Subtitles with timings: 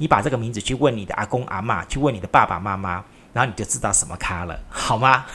[0.00, 3.04] 你把这个名字去问你的阿公阿妈，去问你的爸爸妈妈，
[3.34, 5.26] 然后你就知道什么咖了，好吗？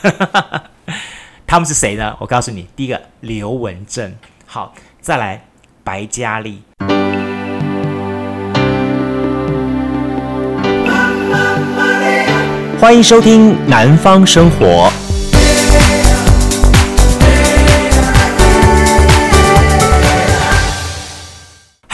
[1.46, 2.18] 他们是谁呢？
[2.20, 4.12] 我告诉你，第一个刘文正，
[4.48, 5.46] 好，再来
[5.84, 6.64] 白嘉莉。
[12.82, 14.90] 欢迎收听《南方生活》。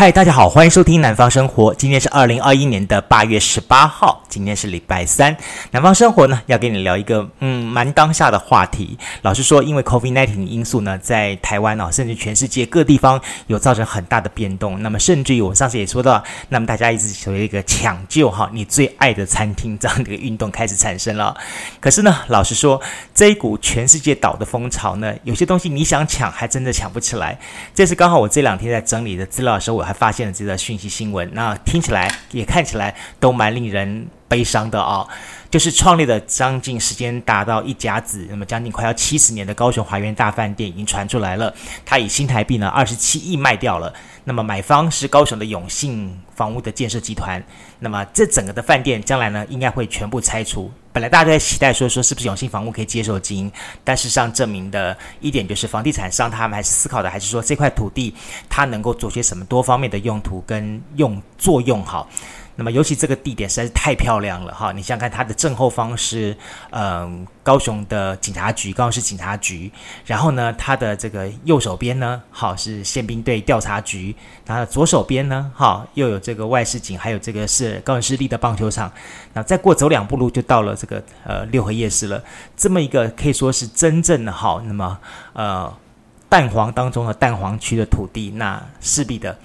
[0.01, 1.71] 嗨，大家好，欢迎收听《南方生活》。
[1.77, 5.37] 今天是二零二一年的八月十八号，今天是礼拜三。
[5.69, 8.97] 南方生活呢，要跟你聊一个嗯蛮当下的话题。
[9.21, 14.81] 老实说，因为 COVID-19 的因素呢，在台湾啊，甚至全世界各地方有造成很大的变动。
[14.81, 21.37] 那么，甚至于我上次也说到，那么大家一直所谓一个抢救哈你最爱的餐厅这样的一个运动开始产生了。
[21.79, 22.81] 可是呢，老实说，
[23.13, 27.37] 这一股全世界倒的风潮呢，有些东西你想抢，还真的抢不起来。
[27.75, 35.07] 这是刚好我这两天在整理的资料的时候，我还发现了这个讯息新闻，那听起来也看起来都蛮令人悲伤的啊、哦！
[35.49, 41.53] 就是创立了将近时间达到一甲子，那么将近快要七十年的高雄华源大饭店已经传出来了，
[41.85, 43.93] 它以新台币呢二十七亿卖掉了。
[44.23, 47.43] 那么买方是高雄的永信房屋的建设集团。
[47.79, 50.71] 那么这整个的饭店将来呢应该会全部拆除。
[50.93, 53.51] 本来大家在期待说说是不是永信房屋可以接受经营，
[53.83, 58.15] 但事实上证明的一点就是房地产商他们还是思考的还是说这块土地
[58.47, 62.07] 它能够做些什么多方面的用途跟用作用好。
[62.61, 64.71] 那么，尤其这个地点实在是太漂亮了哈！
[64.71, 66.37] 你想想看，它的正后方是
[66.69, 69.71] 嗯、呃、高雄的警察局，高雄市警察局。
[70.05, 74.15] 然后呢，它的这个右手边呢，好是宪兵队调查局。
[74.45, 78.91] 然后左手边呢，哈又有这个外事警，还有这个是高雄市立的棒球场。
[79.33, 82.23] 那再过走两步路就到了这个呃六合夜市了。
[82.55, 84.99] 这么一个可以说是真正的好，那么
[85.33, 85.75] 呃
[86.29, 89.35] 蛋黄当中的蛋黄区的土地，那势必的。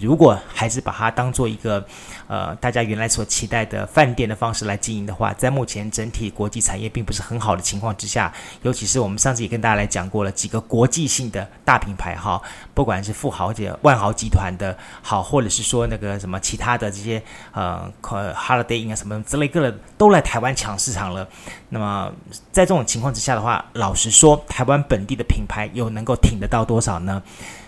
[0.00, 1.84] 如果还是把它当做一个，
[2.26, 12.40] 呃，大家原来所期待的饭店的方式来经营的话，在目前整体国际产业并不是很好的情况之下，尤其是我们上次也跟大家来讲过了几个国际性的大品牌哈，
[12.72, 17.22] 不管是富豪姐、万豪集团的好，或者是说那个什么其他的这些
[17.52, 21.28] 呃，Holiday 啊什么之类各的都来台湾抢市场了。
[21.68, 22.10] 那么
[22.52, 27.22] 在这种情况之下的话，老实说，台湾本地的品牌又能够挺得到多少呢？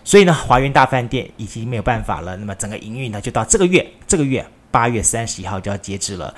[0.07, 2.37] 所以呢，华源大饭店已经没有办法了。
[2.37, 6.33] 那么整个营运呢，就到这个月，这个月八月三十一号就要截止了。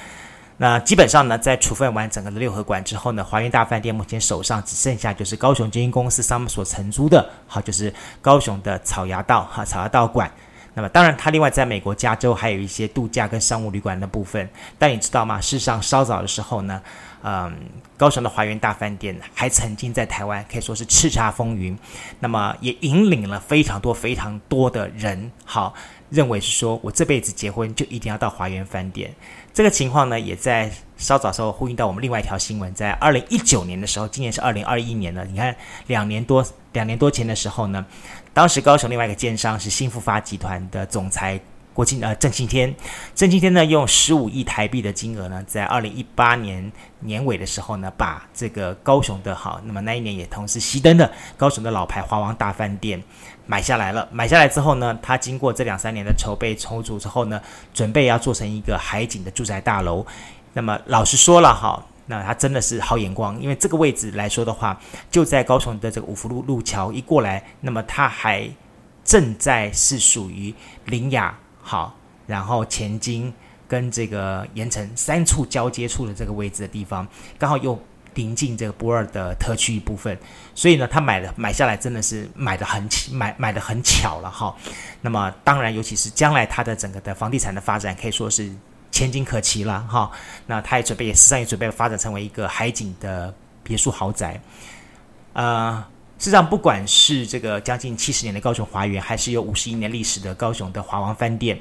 [0.57, 7.93] 那基本上呢，在处分完整个的六合馆之后呢，华源大饭店目前手上只剩下就是高雄经营公司他们所承租的，好，就是
[8.23, 10.33] 高雄的草衙道哈草衙道馆。
[10.73, 14.49] 那么当然，它另外在美国加州还有一些度假跟商务旅馆的部分。
[14.79, 15.39] 但你知道吗？
[15.43, 16.81] 事实上，稍早的时候呢。
[17.23, 17.53] 嗯，
[17.97, 21.77] 高雄的华园大饭店还曾经在台湾可以说是叱咤风云，
[22.21, 25.75] 那么也引领了非常多非常多的人，好，
[26.11, 29.13] 认为是说我这辈子结婚就一定要到华园饭店。
[29.53, 35.55] 这个情况呢，也在稍早时候呼应到我们另外一条新闻，在二零一九年的时候，今年是二零二一年了，你看
[35.89, 37.85] 两年多两年多前的时候呢，
[38.33, 41.41] 当时高雄另外一个建商是新复发集团的总裁。
[41.79, 42.75] 国庆呃，郑庆天，
[43.15, 53.01] 郑庆天呢，用十五亿台币的金额呢，在二零一八年年尾的时候呢，把这个高雄的好，那么那一年也同时熄灯的高雄的老牌华王大饭店
[53.47, 54.09] 买下来了。
[54.11, 57.41] 买下来之后呢，他经过这两三年的筹备筹组之后呢，
[57.73, 60.05] 准备要做成一个海景的住宅大楼。
[60.55, 64.77] 那么老实说了哈，那他真的是好眼光，因为这个位置来说的话，
[65.13, 68.51] 就在高雄的这个五福路路桥一过来，那么他还
[69.05, 70.53] 正在是属于
[70.87, 71.39] 林雅。
[71.69, 71.95] 好，
[72.27, 73.31] 然后前金
[73.69, 77.07] 跟这个盐城三处交接处的这个位置的地方，
[77.39, 77.79] 刚好又
[78.15, 80.19] 临近这个驳二的特区一部分，
[80.55, 84.57] 所以呢，他买的买下来真的是买的很买买的很巧了哈。
[85.03, 88.51] 那么当然，尤其是将来他的整个的房地产的发展，可以说是
[88.91, 90.11] 前景可期了哈。
[90.47, 94.41] 那他也准备，也实际上也准备发展成为一个海景的别墅豪宅，
[95.35, 95.85] 呃。
[96.19, 101.57] 事实上，不管是这个将近七十年的高雄华园，还是有五十一年历史的高雄的华王饭店，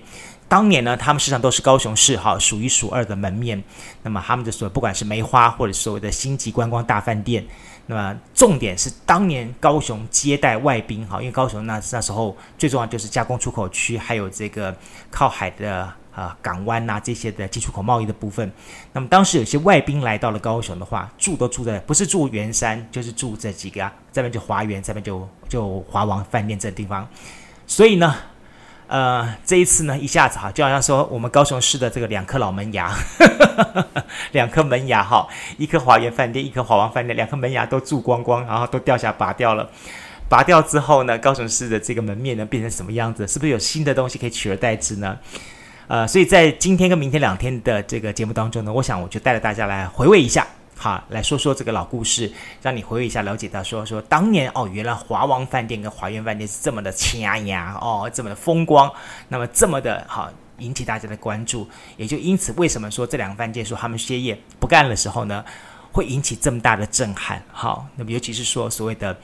[0.49, 3.63] 当年呢，他们实际上都是高雄市哈数一数二的门面。
[4.01, 7.45] 那么他们的所不管是梅花或者所谓的星级观光大饭店，
[7.85, 14.75] 那么重点是当年高雄接待外宾哈，因为高雄那那时候最重要就是加工出口区，还有这个
[15.11, 15.93] 靠海的。
[16.17, 18.51] 啊，港湾呐、啊、这些的进出口贸易的部分，
[18.91, 27.07] 那么当时有些外宾来到了高雄的话，住都住在不是住圆山，就是住这几个啊，这边就华园，这边就就华王饭店这个地方。
[27.67, 28.15] 所以呢，
[28.87, 32.91] 呃，这一次呢，一下子哈，就好像说我们高雄市的这个两颗老门牙，
[34.33, 35.27] 两颗门牙哈，
[35.59, 39.69] 一颗华源饭店，一颗华王饭店，两颗门牙都住光光，然后都掉下拔掉了。
[40.27, 43.27] 拔掉之后呢，高雄市的这个门面呢变成什么样子？
[43.27, 45.15] 是不是有新的东西可以取而代之呢？
[45.87, 50.45] 呃，所以在今天跟明天两天的这个节目当中呢，我想我就带着大家来回味一下，
[50.75, 52.29] 好，来说说这个老故事，
[52.61, 58.91] 让你回味一下，了解到说说当年哦，原来华王饭店跟华苑饭店是这么的掐牙哦，这么的风光，
[59.29, 65.45] 那么这么的好引起大家的关注，也就因此为什么说这两个饭店说他们歇业不干的时候呢，
[65.93, 67.41] 会引起这么大的震撼？
[67.49, 69.17] 好，那么尤其是说所谓的。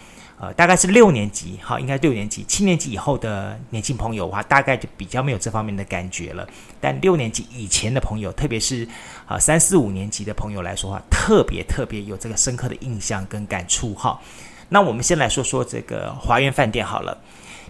[0.43, 6.45] 呃，大概是六年级，哈，应该六年级、七年级以后的年轻朋友的话，大概就比较没有这方面的感觉了。
[6.81, 8.85] 但六年级以前的朋友，特别是
[9.25, 14.19] 啊三四五年级的朋友来说的话，特别特别有这个深刻的印象跟感触哈。
[14.67, 17.17] 那我们先来说说这个华苑饭店好了。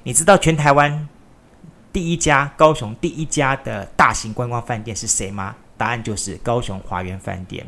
[0.01, 1.07] 你知道全台湾
[1.91, 5.55] 第一家、高雄第一家的大型观光饭店是谁吗？
[5.77, 7.63] 答案就是高雄华苑饭店。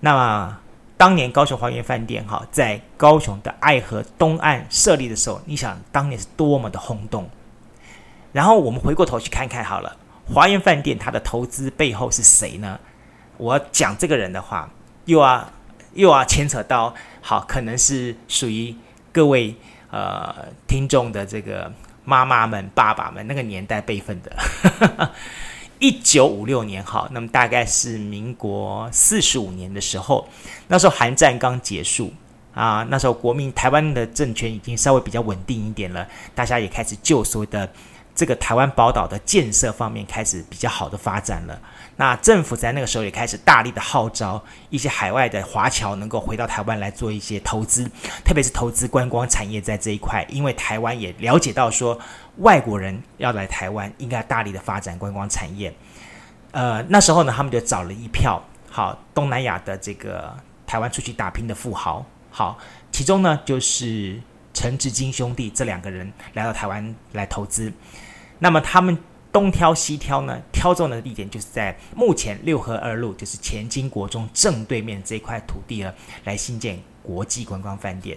[0.00, 0.58] 那么。
[1.04, 7.28] 当年高雄华园饭店哈，在高雄的爱河东岸设立的时候，你想当年是多么的轰动。
[8.32, 9.98] 然后我们回过头去看看好了，
[10.32, 12.80] 华园饭店它的投资背后是谁呢？
[13.36, 14.70] 我讲这个人的话，
[15.04, 15.46] 又要
[15.92, 18.74] 又要牵扯到好，可能是属于
[19.12, 19.54] 各位
[19.90, 20.34] 呃
[20.66, 21.70] 听众的这个
[22.06, 25.10] 妈妈们、爸爸们那个年代辈分的。
[25.84, 30.26] 一九五六年，好，那么大概是民国四十五年的时候，
[30.66, 32.10] 那时候韩战刚结束
[32.54, 37.70] 啊，那时候国民台湾的政权已经稍微比较稳定一点了，大家也开始就所谓的
[38.14, 41.60] 这个台湾宝岛的建设方面开始比较好的发展了。
[41.96, 47.88] 那政府在那个时候也开始大力的号召一些海外的华侨能够回到台湾来做一些投资，
[48.24, 51.96] 特别是投资观光产业在这一块，因为台湾也了解到说
[52.38, 55.72] 外国人要来台湾，应该大力的发展观光产业。
[56.50, 60.36] 呃，那时候呢，他们就找了一票好东南亚的这个
[60.66, 62.58] 台湾出去打拼的富豪，好，
[62.90, 64.20] 其中呢就是
[64.52, 67.72] 陈志金兄弟这两个人来到台湾来投资，
[68.40, 68.98] 那么他们。
[69.34, 75.92] 东挑西挑呢，挑中的地点就是在目前六合二路，就是前金国中正对面这块土地了，
[76.22, 78.16] 来新建国际观光饭店。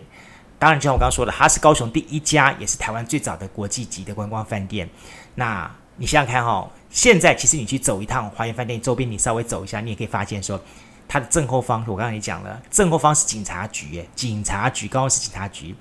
[0.59, 4.87] 当然，就像我刚刚说的，它是高雄第一家，也是台湾最早的国际级的观光饭店。
[5.33, 10.61] 那你想想看哈、哦，现在其实你去走一趟华园饭店周边，你稍微走一下，你也可以发现说，
[11.07, 15.75] 它的正后方，我刚刚也讲了，正后方是警察局，警察局，高雄市警察局。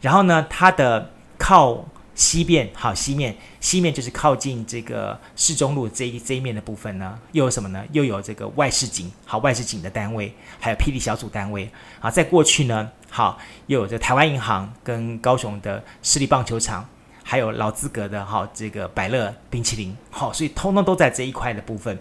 [0.00, 1.84] 然后呢，它的靠。
[2.20, 7.82] 西边好，西面西面就是靠近这个市中路这一这一面的部分呢，又有什么呢？
[7.92, 10.30] 又有这个外市警，好，外市警的单位，
[10.60, 13.38] 还有霹雳小组单位，好，在过去呢，好，
[13.68, 16.86] 又有这台湾银行跟高雄的市立棒球场，
[17.24, 21.98] 还有老资格的哈这个百乐冰淇淋，好，所以通通都在这一块的部分。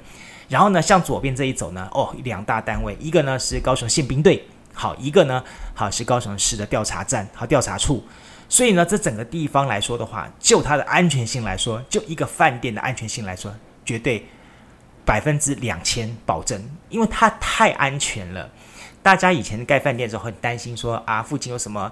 [0.49, 5.41] 然后呢，向左边这一走呢，哦，两大单位，一个呢是高雄宪兵队，好，一个呢
[5.73, 8.03] 好是高雄市的调查站，好，调查处。
[8.49, 13.55] 所以呢，这整个地方来说的话，就它的安全性来说，就一个饭店的安全性来说，
[13.85, 14.25] 绝对
[15.05, 16.59] 百分之两千保证，
[16.89, 18.49] 因为它太安全了。
[19.03, 21.91] 大家以前盖饭店的时候很担心说啊，附近有什么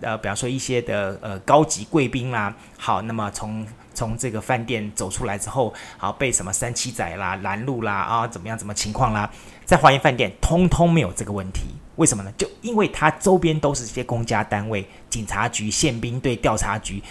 [0.00, 9.30] 呃，比方说一些的呃高级贵宾啦，好，那么从从这个饭店走出来之后，好被什么三七仔啦拦路啦啊，怎么样怎么情况啦，
[9.64, 11.62] 在华苑饭店通通没有这个问题。
[11.96, 12.32] 为什么呢？
[12.36, 17.02] 就因为它周边都是这些公家单位，警察局、宪兵队、调查局。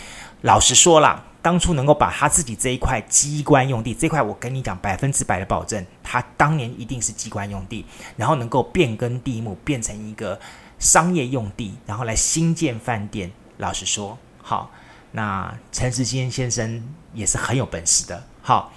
[0.42, 7.86] 老实说啦，当初能够把他自己这一块机关用地，这块我跟你讲百分之百的保证，他当年一定是机关用地，
[8.18, 10.38] 然后能够变更地目，变成一个
[10.80, 13.32] 商业用地，然后来新建饭店。
[13.58, 14.70] 老实说，好，
[15.12, 18.24] 那陈时坚先生也是很有本事的。
[18.42, 18.74] 好。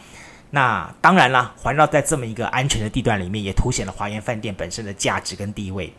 [0.56, 5.92] 那当然啦，环绕在这么一个安全的地段里面，也凸显了华苑饭店本身的价值跟地位。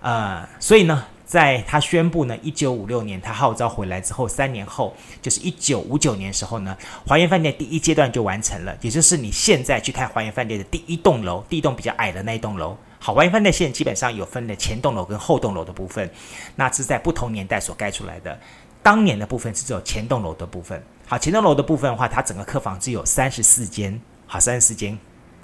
[0.00, 12.76] 呃，所以呢，在他宣布呢，一九五六年他号召回来之后，三年后，就是一九五九年时候呢，华苑饭店第一阶段就完成了，也就是你现在去看华苑饭店的第一栋楼，第一栋比较矮的那一栋楼。
[12.98, 16.10] 好，华苑饭店现在基本上有分的前栋楼跟后栋楼的部分，
[16.56, 18.36] 那是在不同年代所盖出来的。
[18.84, 20.80] 当年的部分是只有前栋楼的部分。
[21.06, 24.96] 好，前栋楼的部分的话，它整个客房只有三十四间，好，三十四间。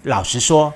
[0.03, 0.73] 老实说，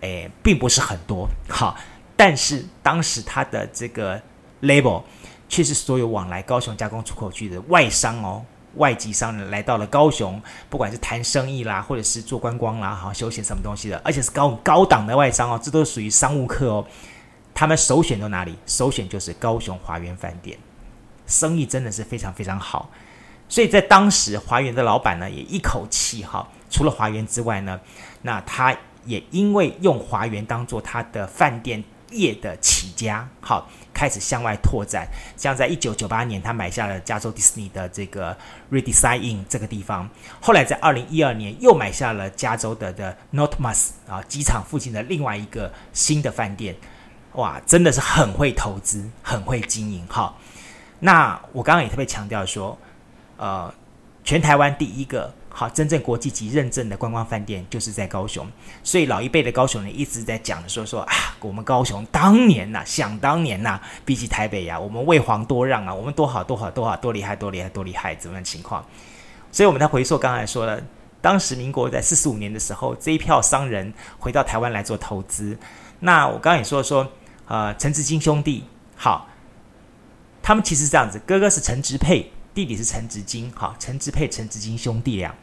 [0.00, 1.76] 诶，并不是很多，好，
[2.16, 4.20] 但是当时它的这个
[4.62, 5.02] label
[5.50, 8.42] 却是所有往来高雄加工出口区的外商哦，
[8.76, 16.86] 外籍商人来到了高雄，不管是谈生意啦，或者是做观光啦，好，休闲什么东西的，而且是高高档的外商哦，这都属于商务客哦。
[17.54, 18.56] 他们首选到哪里？
[18.66, 20.56] 首选就是高雄华园饭店，
[21.28, 22.90] 生意真的是非常非常好。
[23.48, 27.78] 所以在当时，华源的老板呢也一口气哈，除了华源之外呢，
[28.22, 35.08] 那他也因为用华源当做他的饭店业的起家，好，开始向外拓展。
[35.34, 38.36] 像在一九九八年，他买下了加州迪士尼的这个
[38.70, 40.08] Redesign 这个地方，
[40.42, 46.76] 后来在二零一二年又买下了加州的的 n o t m a s 啊机场附近的另外一个新的饭店。
[47.32, 50.04] 哇，真的是很会投资，很会经营。
[50.08, 50.34] 哈，
[51.00, 52.76] 那我刚刚也特别强调说，
[53.36, 53.72] 呃，
[54.24, 58.46] 全台湾第一个好真正国际级认证的观光饭店就是在高雄，
[58.82, 68.84] 所以老一辈的高雄人一直在讲说说啊，我们高雄当年呐、想当年呐、比起台北呀、我们为皇多让啊，我们多好多好多好多厉害多厉害多厉害怎么样情况？
[69.52, 70.82] 所以我们在回溯刚才说了，
[71.20, 75.56] 当时民国在四十五年的时候，这一票商人回到台湾来做投资。
[76.00, 77.06] 那我刚刚也说说。
[77.50, 78.62] 呃，陈志金兄弟，
[78.94, 79.26] 好，
[80.48, 85.34] 他们其实是这样子，哥哥是陈植佩，弟弟是陈植金，好，陈植佩、陈植金兄弟俩。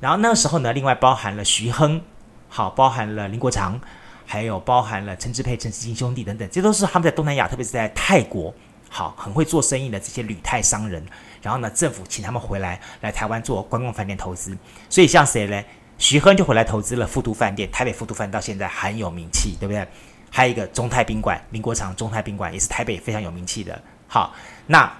[0.00, 2.02] 然后那个时候呢，另外包含了徐亨，
[2.48, 3.80] 好，包含了林国常，
[4.26, 8.52] 还有包含了陈植佩、陈植金兄弟等等，这都是他们在东南亚，特别是在泰国，
[8.88, 11.00] 好，很会做生意的这些旅泰商人。
[11.40, 15.62] 然后呢，政府请他们回来来台湾做观光饭店投资，所以像谁呢？
[15.96, 19.86] 徐亨就回来投资了富都饭店，台北富都饭到现在很有名气，对不对？
[20.28, 23.80] 还有一个中泰宾馆，林国常中泰宾馆也是台北非常有名气的。
[24.12, 24.34] 好，
[24.66, 24.92] 那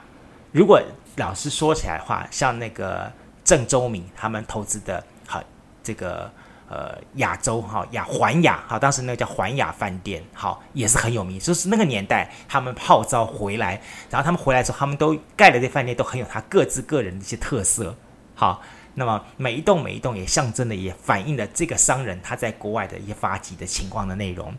[0.53, 0.81] 如果
[1.17, 3.13] 老实说起来的话，像那个
[3.43, 5.43] 郑周明他们投资的，好
[5.83, 6.31] 这个
[6.69, 17.93] 呃亚洲哈亚环亚好，当时那个叫环亚饭店，好也是很有名，就是那个年代他们号召回来，然后他们回来之后，他们都盖的这饭店都很有他各自个人的一些特色。
[18.37, 18.63] 好，
[18.95, 24.55] 那么每一栋每一栋也象征的也反映了这个商人他在国外的一些发迹的情况的内容。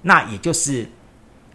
[0.00, 0.90] 那也就是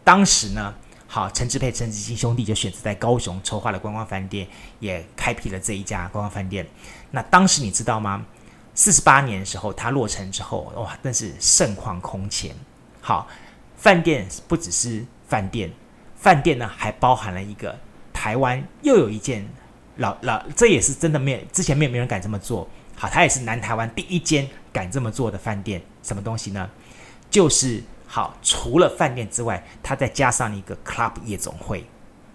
[0.03, 0.75] 当时呢，
[1.09, 4.45] 好，陈志佩、陈志兴兄弟就选择在高雄筹划了观光饭店，
[4.79, 6.67] 也开辟了这一家观光饭店。
[7.11, 8.25] 那当时你知道吗？
[8.75, 12.53] 四十八年的时候，它落成之后，哇，真是盛况空前。
[12.99, 13.25] 好，
[13.77, 15.71] 饭店不只是饭店，
[16.17, 17.79] 饭店呢还包含了一个
[18.11, 19.47] 台湾又有一件
[19.95, 22.67] 老老，这也是真的没有之前没有没人敢这么做。
[22.97, 25.81] 好，它也是南台湾第一间敢这么做的饭店。
[26.03, 26.69] 什么东西呢？
[27.31, 27.81] 就是。
[28.07, 31.85] 好，除了饭店之外，它再加上一个 club 夜总会。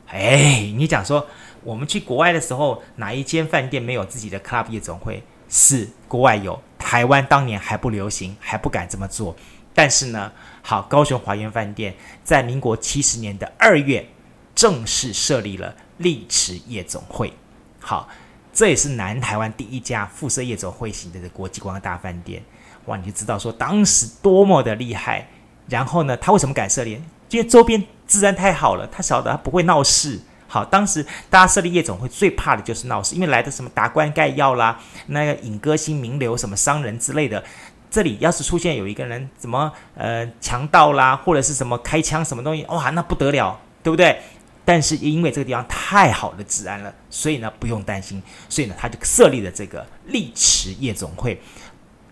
[0.07, 1.27] 哎，你讲说
[1.65, 5.23] 我们去国外的时候，哪一间饭店没有自己的 club 夜总会？
[5.49, 9.35] 是国外有，台湾当年还不流行，还不敢这么做。
[9.75, 14.07] 但是呢，好，高雄华园饭店在民国七十年的二月
[14.55, 17.33] 正式设立了丽池夜总会。
[17.81, 18.07] 好，
[18.53, 22.43] 这也是南台湾第一家附设夜总会型的国际观光大饭店。
[22.85, 25.27] 哇，你就知道说当时多么的厉害。
[25.69, 27.01] 然后呢，他为什么敢设立？
[27.31, 30.21] 因为周边治安太好了，他晓得他不会闹事。
[30.47, 37.43] 好，当时大家设立夜总会最怕的就是闹事，因为来的什么达官盖要啦，那个影歌星名流、什么商人之类的，
[37.91, 44.21] 这里要是出现有一个人怎么呃强盗啦，或者是什么开枪什么东西，哇，那不得了，对不对？
[44.63, 51.41] 但是因为这个地方太好的治安了，所以呢不用担心，所以呢他就设立了这个丽池夜总会。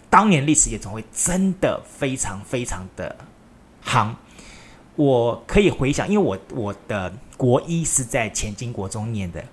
[0.08, 3.14] 当年丽池夜总会真的非常非常的。
[3.82, 4.14] 行，
[4.96, 9.44] 我可以回想，因为我我的国一是在前金国中念的，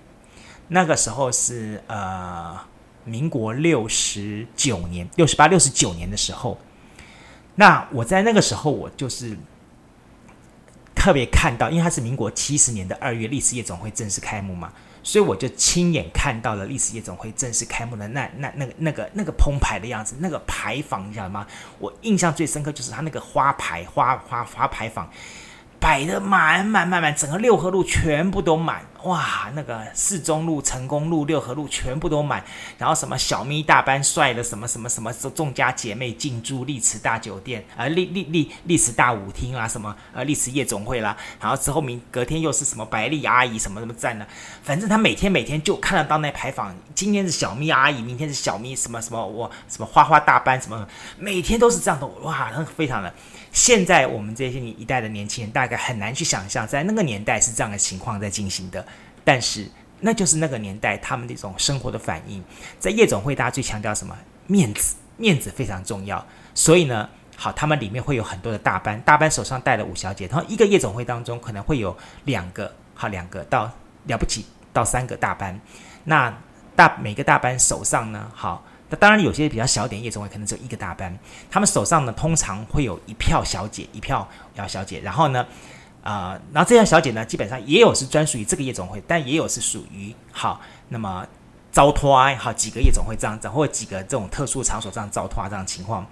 [0.68, 2.58] 那个时候是呃
[3.04, 6.58] 民国六十九年、六十八、六十九年的时候，
[7.54, 9.36] 那我在那个时候我就是
[10.94, 14.72] 特别看到，因为它是民国七十年的二月，历史夜总会正式开幕嘛。
[15.02, 21.46] 所以我就亲眼看到了历史夜总会正式开幕的那那那个那个那个澎湃的样子，那个牌坊，你知道吗？
[21.78, 25.08] 我印象最深刻就是它那个花牌花花花牌坊。
[25.80, 29.48] 摆得满满满满，整个六合路全部都满哇！
[29.54, 32.42] 那个四中路、成功路、六合路全部都满，
[32.76, 44.26] 然后什么小咪大班帅的什么什么什么众家姐妹进驻丽池大酒店啊，丽丽丽丽池大舞厅啊，什么呃丽池夜总会啦，然后之后明隔天又是什么白丽阿姨什么什么站呢，
[44.62, 53.14] 反正他每天每天就看得到那牌坊，今天是小咪阿姨，明天是小咪什么什么我什么花花大班什么，每天都是这样的哇，那非常的。
[53.52, 58.86] 现在我们这些一代的年轻人大概很难去想象，在那个年代是这样的情况在进行的，
[59.24, 59.66] 但是
[60.00, 62.44] 那就是那个年代他们的一种生活的反应。
[62.78, 64.16] 在夜总会，大家最强调什么？
[64.46, 66.24] 面子，面子非常重要。
[66.54, 73.64] 所以呢，好，他们里面会有很多的大班，大班手上带了五小姐，然后一个夜总会当中可能会有两个，好，两个到
[74.06, 75.58] 了不起到三个大班。
[76.04, 76.32] 那
[76.76, 78.64] 大每个大班手上呢，好。
[78.90, 81.16] 那当然，有些比较小点夜总会可能只有一个大班，
[81.50, 84.26] 他们手上呢通常会有一票小姐，一票
[84.56, 85.00] 小小姐。
[85.00, 85.46] 然后呢，
[86.02, 91.26] 啊、然后这样小姐呢，基本上也有是专属于这个夜总会，但也有是属于好，那么
[91.70, 96.06] 招托啊好几个夜总会这样子，或几个这种特殊场所这样招托啊这样情况。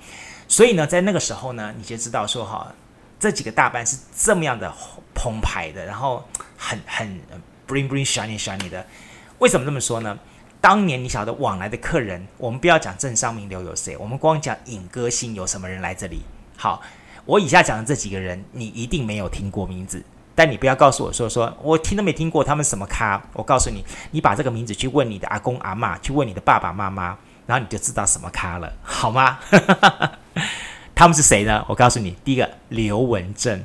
[0.47, 2.71] 所以呢，在那个时候呢，你就知道说哈，
[3.18, 4.71] 这几个大班是这么样的
[5.14, 6.23] 澎湃的，然后
[6.59, 7.09] 很很
[7.66, 8.87] bling bling shiny shiny 的。
[9.38, 10.18] 为什么这么说呢？
[10.66, 16.23] 当年你晓得往来的客人，我们不要讲政商名流有谁，我们光讲影歌星有什么人来这里。
[16.56, 16.82] 好，
[17.25, 20.02] 我以下讲的这几个人，你一定没有听过名字，
[20.35, 23.23] 但你不要告诉我说说我听都没听过他们什么咖。
[23.35, 29.38] 我告诉你，你把这个名字去问你的阿公阿妈，去问你的爸爸妈妈，然后你就知道什么咖了，好吗？
[30.96, 31.64] 他们是谁呢？
[31.68, 33.62] 我告诉你，第一个刘文正，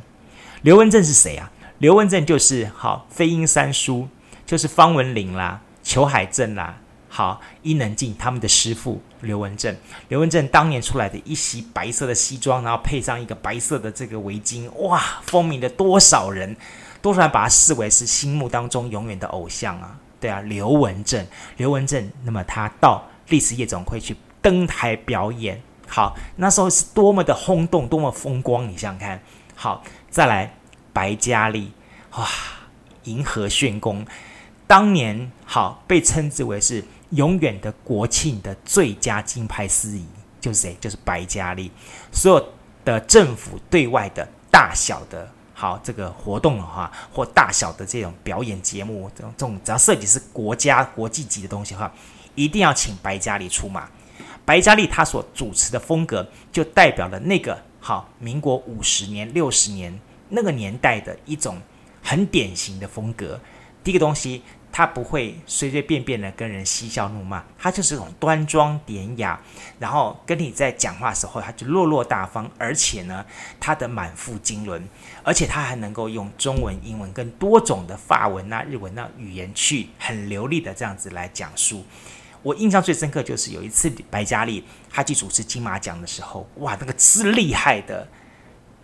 [0.61, 1.51] 刘文正是谁啊？
[1.79, 4.07] 刘文正就是好飞鹰三叔，
[4.45, 6.77] 就是方文琳啦、裘海正啦。
[7.13, 9.75] 好，伊能静他们的师傅刘文正，
[10.07, 16.55] 刘文正当年出来的一袭白色的西装，然后配上一个白色的这个围巾，哇，风靡了多少人，
[17.01, 19.99] 多少人把他视为是心目当中永远的偶像啊！
[20.21, 21.27] 对啊，刘文正，
[21.57, 29.21] 刘文正，那么他到历史夜总会去登台表演，好，那时候是多么的轰动，多么风光，你想想看。
[29.53, 30.55] 好，再来
[30.93, 31.73] 白嘉莉，
[32.11, 32.25] 哇，
[33.03, 34.05] 银河炫功，
[34.65, 36.85] 当年好被称之为是。
[37.11, 40.05] 永远的国庆的最佳金牌司仪
[40.39, 40.77] 就是谁？
[40.79, 41.71] 就是白嘉莉。
[42.11, 42.47] 所有
[42.83, 51.91] 的政府对外的大小的好这个活动的话，或大小的这种表演节目，这种这种只要涉及是国家国际级的东西的话，
[52.33, 53.87] 一定要请白嘉莉出马。
[54.43, 59.99] 白嘉莉她所主持的风格，就代表了那个好民国五十年、六十年
[60.29, 61.61] 那个年代的一种
[62.01, 63.39] 很典型的风格。
[63.83, 64.41] 第一个东西。
[64.71, 69.39] 他不会随随便便的跟人嬉笑怒骂，他就是一种端庄典雅，
[69.79, 73.25] 然后跟你在讲话的时候，他就落落大方，而且呢，
[73.59, 74.81] 他的满腹经纶，
[75.23, 81.83] 而且他还能够用中文、英文跟多种的法文啊、日文那语言去很流利的这样子来讲述。
[82.41, 88.07] 我印象最深刻就是有一次白嘉莉她去主持金马奖的时候，哇，那个之厉害的。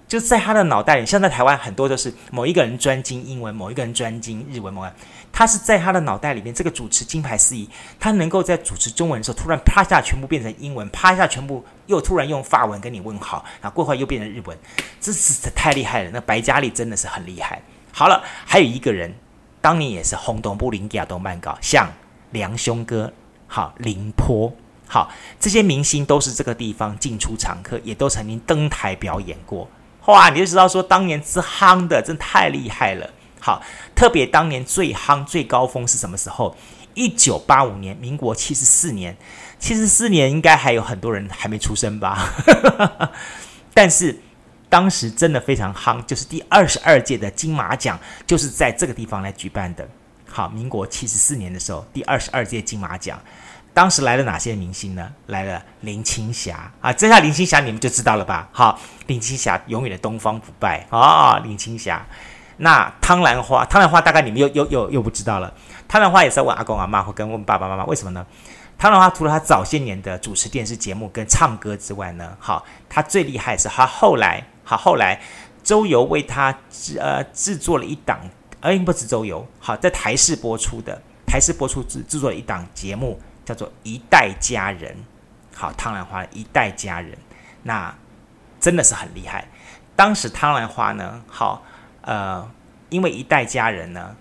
[0.08, 4.94] 就在他的脑袋里，像在台湾很多都是某一个人专精英文，某一个人专精日文，某个
[5.34, 14.58] 他是在他的脑袋里面，这个主持金牌司仪，他能够在主持中文的时候，突然啪一下全部变成英文，啪一下全部又突然用法文跟你问好，然后过会又变成日文，
[15.02, 16.10] 这是太厉害了。
[16.12, 17.62] 那白嘉莉真的是很厉害。
[17.92, 19.14] 好了，还有一个人，
[19.60, 21.92] 当年也是轰动布林亚东曼高，像
[22.32, 23.12] 梁兄哥，
[23.46, 24.52] 好林坡，
[24.88, 29.70] 好这些明星都是这个地方进出常客，也都曾经登台表演过。
[30.08, 33.10] 哇，你就知道说当年之夯的，真太厉害了。
[33.40, 33.62] 好，
[33.96, 36.54] 特别当年最夯、最高峰是什么时候？
[36.94, 39.16] 一九八五年，民国七十四年。
[39.60, 42.34] 七十四年应该还有很多人还没出生吧？
[43.74, 44.18] 但是
[44.70, 49.88] 当时真的非常夯，就是第二十二届的金马奖就是在这个地方来举办的。
[50.30, 53.20] 好，民国七十四年的时候，第二十二届金马奖。
[53.78, 55.08] 当时来了哪些明星呢？
[55.28, 58.50] 来了林青霞啊，这下林青霞你们就知道了吧？
[58.52, 62.04] 好，林青霞永远的东方不败啊，林青霞。
[62.58, 65.54] 那汤兰花，汤兰花大概你们又又又又不知道了。
[65.88, 68.26] 汤兰花也是问阿公阿妈或跟问爸爸妈妈，为什么呢？
[68.80, 75.22] 汤兰花除了他早些年的主持电视节目跟唱歌之外呢，好，他最厉害是他后来，好后来
[75.62, 78.20] 周游为他制呃制作了一档，
[78.62, 83.20] 哎不是周游，好在台视播出的，台视播出制制作了一档节目。
[83.48, 84.94] 叫做一代佳人，
[85.56, 87.18] 好，汤兰花一代佳人，
[87.64, 87.96] 那
[88.60, 89.48] 真的是很厉害。
[89.96, 91.64] 当时汤兰花呢，好，
[92.02, 92.46] 呃，
[92.90, 94.14] 因为一代佳人呢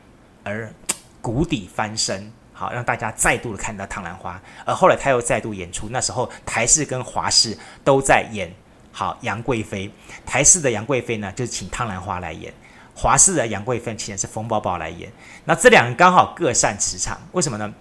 [0.44, 0.72] 而
[1.20, 4.40] 谷底翻身，好，让大家再度的看到汤兰花。
[4.64, 8.48] 而后来他又再度演出，那时候台视跟华视都在演，
[8.92, 9.90] 好，杨贵妃。
[10.24, 12.52] 台视的杨贵妃呢，就请汤兰花来演；
[12.94, 15.10] 华视的杨贵妃请的是冯宝宝来演。
[15.46, 17.74] 那这两个刚好各擅驰场，为什么呢？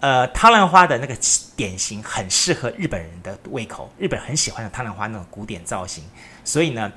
[0.00, 1.16] 呃，汤兰花的那个
[1.56, 6.04] 典型很适合日本人的胃口，日本很喜欢的汤兰花那种古典造型，
[6.44, 6.92] 所以呢，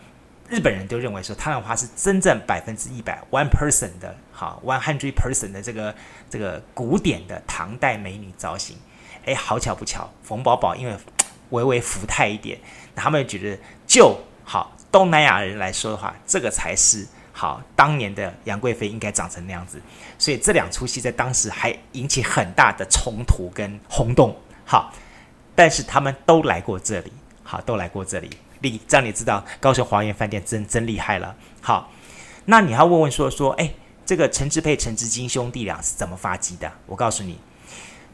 [0.47, 5.95] 日本人都认为说汤兰花是真正百分之一百 one person 的好 one hundred person 的这个
[6.29, 8.77] 这个古典的唐代美女造型。
[9.25, 10.95] 哎，好巧不巧，冯宝宝因为
[11.49, 12.59] 微微福态一点，
[12.95, 17.07] 他们觉得就好东南亚人来说的话，这个才是。
[17.41, 19.81] 好，当年的杨贵妃应该长成那样子，
[20.19, 24.37] 所以这两出戏在当时还引起很大的冲突跟轰动。
[24.63, 24.93] 好，
[25.55, 28.29] 但是他们都来过这里，好，都来过这里。
[28.59, 31.35] 你让你知道高雄华苑饭店真真厉害了。
[31.61, 31.89] 好，
[32.45, 33.73] 那你要问问说说，哎，
[34.05, 36.71] 这个陈志佩、陈志金兄弟俩是怎么发迹的？
[36.85, 37.39] 我告诉你，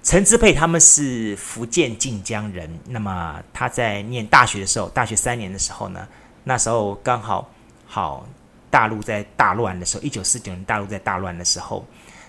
[0.02, 6.08] 陈志佩他们是福建晋江人，那么他在念大学的时候，大学三年的时候呢，
[6.46, 7.52] 那时候刚好
[7.86, 8.26] 好。
[8.70, 11.86] 大陆在大乱的时候，一九四九年大陆在大乱的时候，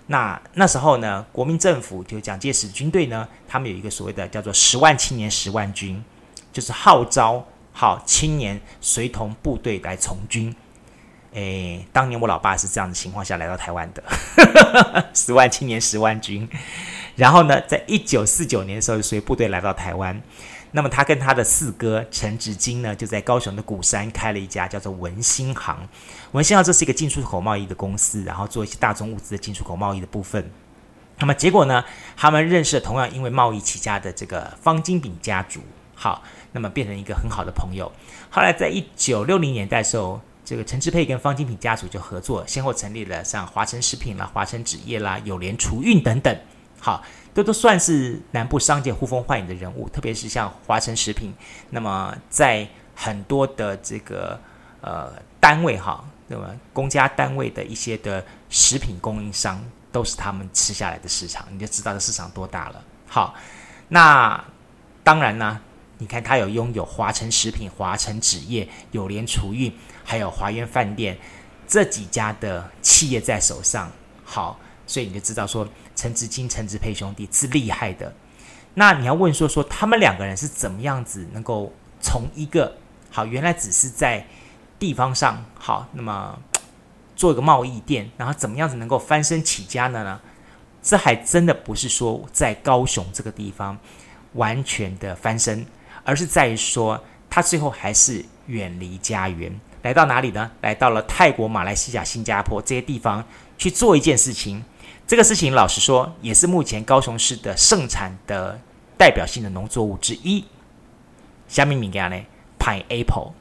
[0.06, 6.02] 那那时候呢，国民政府就蒋介石军队呢，他们有一个所谓的叫做“十万青年十万军”，
[6.52, 10.54] 就是号召好青年随同部队来从军。
[11.32, 14.02] 诶，当年我老爸是这样的情况下来到台湾的，
[15.12, 16.48] 十万青年十万军。
[17.16, 20.20] 然后呢，在一九四九年的时候，随部队来到台湾。
[20.72, 25.88] 那么他跟他的四哥陈植金呢，就在高雄的鼓山开了一家叫做文兴行。
[26.32, 30.50] 文兴行这是一个进出口贸易的公司，然后做一些大宗物资的进出口贸易的部分。
[31.18, 31.82] 那么结果呢，
[32.16, 35.60] 他们认识了同样因为贸易起家的这个方金炳家族，
[35.94, 37.90] 好，那么变成一个很好的朋友。
[38.28, 46.38] 后来在一九六零年代的时候，这个陈植佩跟方金炳家族就合作，先后成立了像华城食品啦、华城纸业啦、友联储运等等，
[46.78, 47.02] 好。
[47.34, 51.32] 这都算是南部商界呼风唤雨的人物，特别是像华城食品，
[51.70, 54.40] 那么在很多的这个
[54.80, 59.62] 呃单位哈，那么公家单位的一些的食品供应商，
[59.92, 62.82] 都是他们吃下来的市场，你就知道这市场多大了。
[63.06, 63.34] 好，
[63.86, 64.44] 那
[65.04, 65.60] 当然呢，
[65.98, 69.72] 你看他有拥有华城食品、华城纸业、友联储运，
[70.04, 71.16] 还有华源饭店
[71.68, 73.88] 这几家的企业在手上，
[74.24, 74.58] 好。
[74.90, 78.14] 所以你就知道说，陈植金、陈植佩兄弟是厉害的。
[78.74, 82.72] 那你要问说说，他们两个人是怎么样子能够从一个
[83.10, 84.24] 好原来只是在
[84.78, 86.38] 地方上好，那么
[87.16, 90.20] 做一个贸易店，然后怎么样子能够翻身起家的呢？
[90.80, 93.76] 这还真的不是说在高雄这个地方
[94.34, 95.66] 完全的翻身，
[96.04, 100.48] 而是在于说他最后还是远离家园，来到哪里呢？
[100.60, 103.24] 来到了泰国、马来西亚、新加坡这些地方
[103.56, 104.64] 去做一件事情。
[105.08, 108.60] 这个事情，老实说，也是目前高雄市的盛产的
[108.98, 110.44] 代表性的农作物之一。
[111.48, 112.20] 虾米物件呢
[112.58, 113.32] ？Pineapple，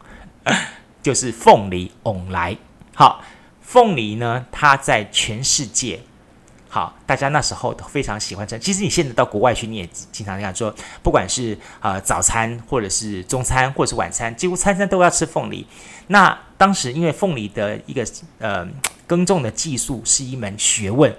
[1.03, 1.91] 就是凤梨。
[2.03, 2.55] 旺来，
[2.95, 3.21] 好，
[3.61, 5.99] 凤梨呢，它在全世界，
[6.69, 8.57] 好，大家那时候都非常喜欢吃。
[8.57, 15.67] 其实你现在到国外去，你也经常这样说，不管是呃早餐，或者是中餐，或者是晚餐，几乎餐餐都要吃凤梨。
[16.07, 18.07] 那当时因为凤梨的一个
[18.39, 18.65] 呃
[19.05, 21.13] 耕种的技术是一门学问。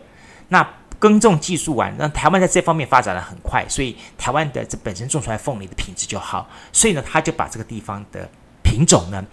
[0.49, 8.29] 那耕种技术完，那台湾在这方面发展得很快，所以台湾的这本身种出来凤梨的品质就好，所以呢，他就把这个地方的
[8.63, 9.25] 品种呢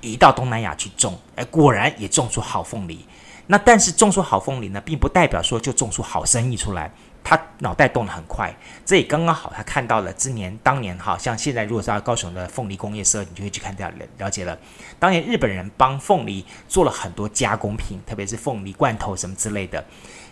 [0.00, 3.06] 移到东南亚去种，哎，果然也种出好凤梨。
[3.46, 6.90] 那但是种出好凤梨呢，并不代表说就种出好生意出来。
[7.26, 14.58] 他脑袋动得很快，这也刚刚好，他看到了之年当年哈，像现在如果是高雄的凤梨工业社，你就会去看掉了了解了。
[14.98, 19.82] 当年日本人帮凤梨做了很多加工品，特别是凤梨罐头什么之类的。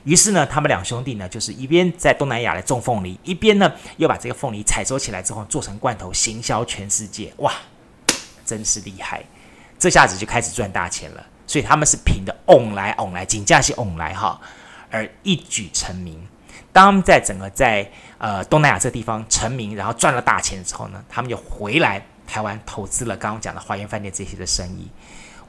[0.05, 7.33] 于是呢，他们两兄弟呢，就是一边在东南亚来种凤梨，一边呢又把这个凤梨采收起来之后做成罐头，行销全世界。
[7.37, 7.53] 哇，
[8.45, 9.23] 真是厉害！
[9.79, 11.27] 这下子就开始赚大钱了。
[11.47, 14.41] 所以他们是凭的旺来旺来，紧架是旺来哈，
[14.91, 16.21] 而一举成名。
[16.73, 17.87] 当他们在整个在
[18.17, 24.88] 呃东南亚这地方成名，然后赚了大钱之后呢，他们就回来台湾投资了刚刚讲的华园饭店这些的生意。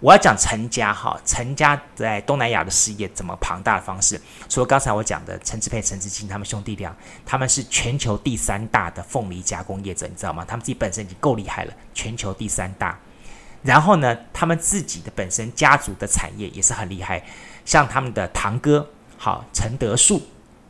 [0.04, 4.20] 我要讲陈家哈，陈家在东南亚的事业怎么庞大的方式？
[4.50, 6.94] 除了刚才我讲的陈志佩、陈志清他们兄弟俩，
[7.26, 10.44] 他们是全球第三大的凤梨加工业者，你知道吗？
[10.46, 13.00] 他们自己本身已经够厉害了，全球第三大。
[13.62, 17.24] 然后呢，他们自己的本身家族的产业也是很厉害，
[17.64, 18.86] 像他们的堂哥
[19.18, 20.22] 好陈德树，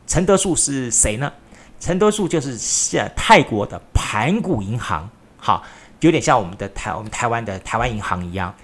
[0.06, 1.32] 陈德树是谁呢？
[1.80, 5.64] 陈德树就是像泰国的盘古银行，好，
[5.98, 8.54] 有点像我们的台我们台湾的台湾银行一样。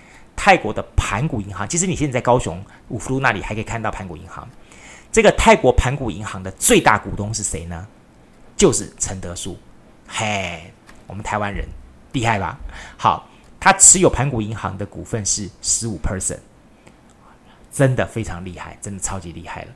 [0.42, 4.48] 泰国的盘古银行，其实你现在在高雄五福路那里还可以看到盘古银行。
[5.12, 7.86] 这个泰国盘古银行的最大股东是谁呢？
[8.56, 9.58] 就是陈德树。
[10.08, 10.72] 嘿，
[11.06, 11.68] 我们台湾人
[12.12, 12.58] 厉害吧？
[12.96, 13.28] 好，
[13.60, 16.38] 他持有盘古银行的股份是十五 percent，
[17.70, 19.68] 真的非常厉害，真的超级厉害了。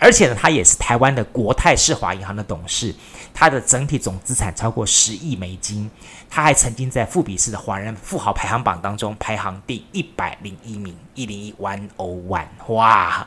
[0.00, 2.94] 而且呢，他也是台湾的国泰世华银行的董事，
[3.34, 5.90] 他的整体总资产超过十亿美金。
[6.30, 13.26] 他还曾经在富比士的华人富豪排行榜当中排行第一百零一名，一零一 one o one，哇！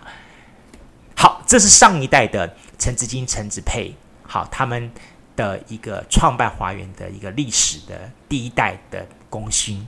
[1.16, 4.92] 好，这是上一代的陈志金、陈植沛，好，他们
[5.36, 9.88] 的一个创办华园的一个历史的第一代的功勋。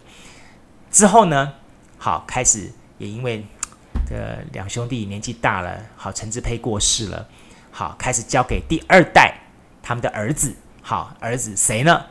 [0.91, 1.53] 之后呢，
[1.97, 3.43] 好，开始也因为。
[4.07, 7.27] 这两兄弟年纪大了，好，陈植沛过世了，
[7.71, 9.35] 好，开始交给第二代
[9.81, 12.05] 他们的儿子，好，儿子谁呢？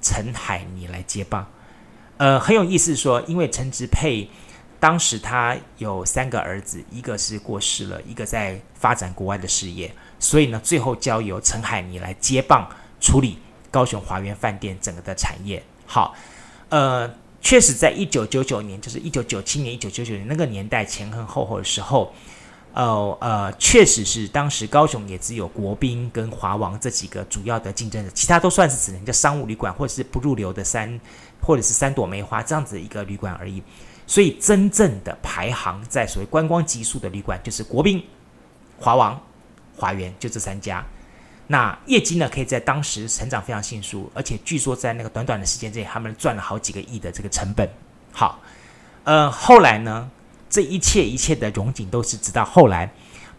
[0.00, 1.46] 陈海尼来接棒。
[2.18, 4.28] 呃，很有意思说，因为陈植沛
[4.78, 12.68] 当时他有三个儿子，一个是过世了，一个在发展国外的事业，所以呢，最后交由陈海尼来接棒
[13.00, 13.38] 处理
[13.70, 15.62] 高雄华园饭店整个的产业。
[15.86, 16.14] 好，
[16.68, 17.10] 呃。
[17.40, 22.12] 确实，在一九九九年，就是一九九七年、一九九九年那个年代前前后后的时候，
[22.74, 31.00] 呃呃，确实是当时高雄也只有国宾跟华王这几个主要的竞争者，其他都算是只能叫商务旅馆或者是不入流的三
[31.40, 33.62] 或者是三朵梅花这样子一个旅馆而已。
[34.06, 38.02] 所以真正的排行在所谓观光级数的旅馆，就是国宾、
[38.78, 39.20] 华王、
[39.76, 40.84] 华园，就这三家。
[41.50, 47.66] 那业绩呢，可以在当时成长非常迅速，而且据说在那个短短的时间内，他们赚了好几个亿的这个成本。
[48.12, 48.40] 好，
[49.04, 50.10] 呃，后来呢，
[50.50, 52.92] 这一切一切的荣景都是直到后来，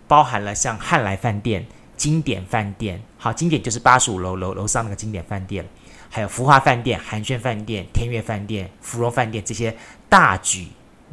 [0.08, 5.64] 包含了像汉来饭店、经典饭店，好，经典就是八十五楼楼楼上那个经典饭店，
[6.10, 9.78] 还有福华饭店、寒暄饭店、天悦饭店、芙蓉饭店这些
[10.10, 10.68] 大举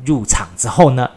[0.06, 1.11] 入场之后呢，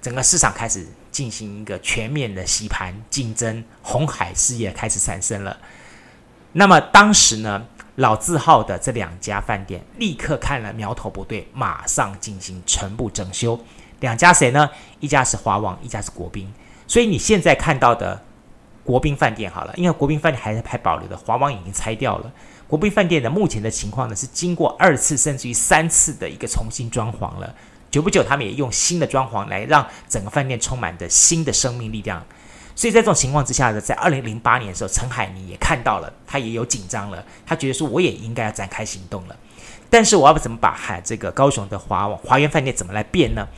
[0.00, 0.86] 整个市场开始。
[1.10, 5.58] 进行一个全面的洗盘竞争，红海事业开始产生了。
[6.52, 13.58] 那么当时呢，老字号的这两家饭店立刻看了苗头不对，马上进行全部整修。
[13.98, 14.70] 两家谁呢？
[15.00, 16.52] 一家是华王，一家是国宾。
[16.86, 18.22] 所以你现在看到的
[18.84, 22.30] 国宾饭店好了，因为国宾饭店还是还保留的，华王已经拆掉了。
[22.68, 27.52] 国宾饭店的目前的情况呢，是经过二次甚至于三次的一个重新装潢了。
[27.90, 32.24] 久不久，他们也用新的装潢来让整个饭店充满着新的生命力量。
[32.74, 39.36] 所以在这种情况之下呢，在二零零八年的时候，陈海尼也看到了，他也有紧张了，他觉得说我也应该要展开行动了。
[39.90, 43.48] 但是我要怎么把海这个高雄的华华园饭店怎么来变呢？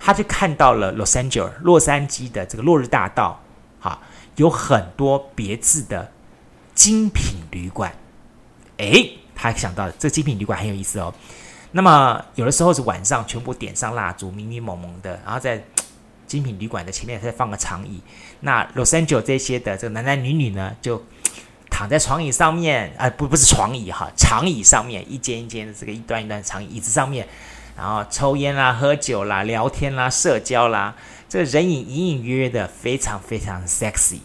[0.00, 3.42] 他就看到了 Los Angeles 洛杉矶的这个落日大道，
[3.78, 4.00] 哈，
[4.36, 6.10] 有很多别致的
[6.74, 7.94] 精品旅馆。
[8.78, 11.12] 诶，他想到这精品旅馆很有意思哦。
[11.72, 15.62] 那么有的时候是晚上全部点上蜡烛，迷迷蒙蒙的，然后在
[16.26, 18.00] 精品旅馆的前面再放个长椅。
[18.40, 21.02] 那 Los Angeles 这些的这个男男女女呢，就
[21.70, 27.26] 躺在床椅上面，啊、不不是床椅哈，长椅上面，一间一间的这个一段一段长椅子上面，
[27.76, 30.94] 然后抽烟啦、喝酒啦、聊天啦、社交啦，
[31.28, 34.20] 这个人影隐隐约约的，非常非常 sexy。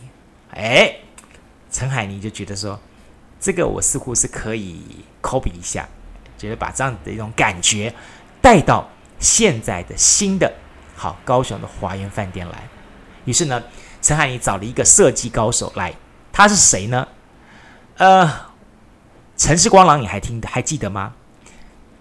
[0.52, 0.96] 哎，
[1.72, 2.80] 陈海尼就觉得说，
[3.40, 4.82] 这个我似乎是可以
[5.22, 5.88] copy 一下。
[6.38, 7.94] 觉得把这样子的一种感觉
[8.42, 8.88] 带到
[9.20, 10.54] 现在的新的
[10.96, 12.64] 好高雄的华园饭店来，
[13.26, 13.62] 于是呢，
[14.02, 15.94] 陈海尼找了一个设计高手来，
[16.32, 17.08] 他是谁呢？
[17.98, 18.32] 呃，
[19.36, 21.14] 陈世光郎，你还听还记得吗？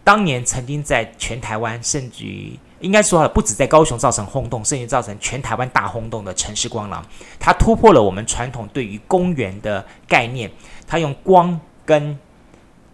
[0.04, 7.04] 当年曾经在全台湾，甚至于应该说了，不止在高雄造成轰动，甚至造成全台湾大轰动的陈世光郎，
[7.40, 10.50] 他突破了我们传统对于公园的概念，
[10.86, 12.18] 他用光跟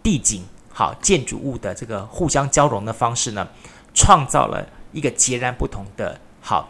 [0.01, 0.43] 地景。
[0.75, 3.47] 好，建筑物的这个互相交融的方式呢，
[3.93, 6.67] 创造了一个截然不同的好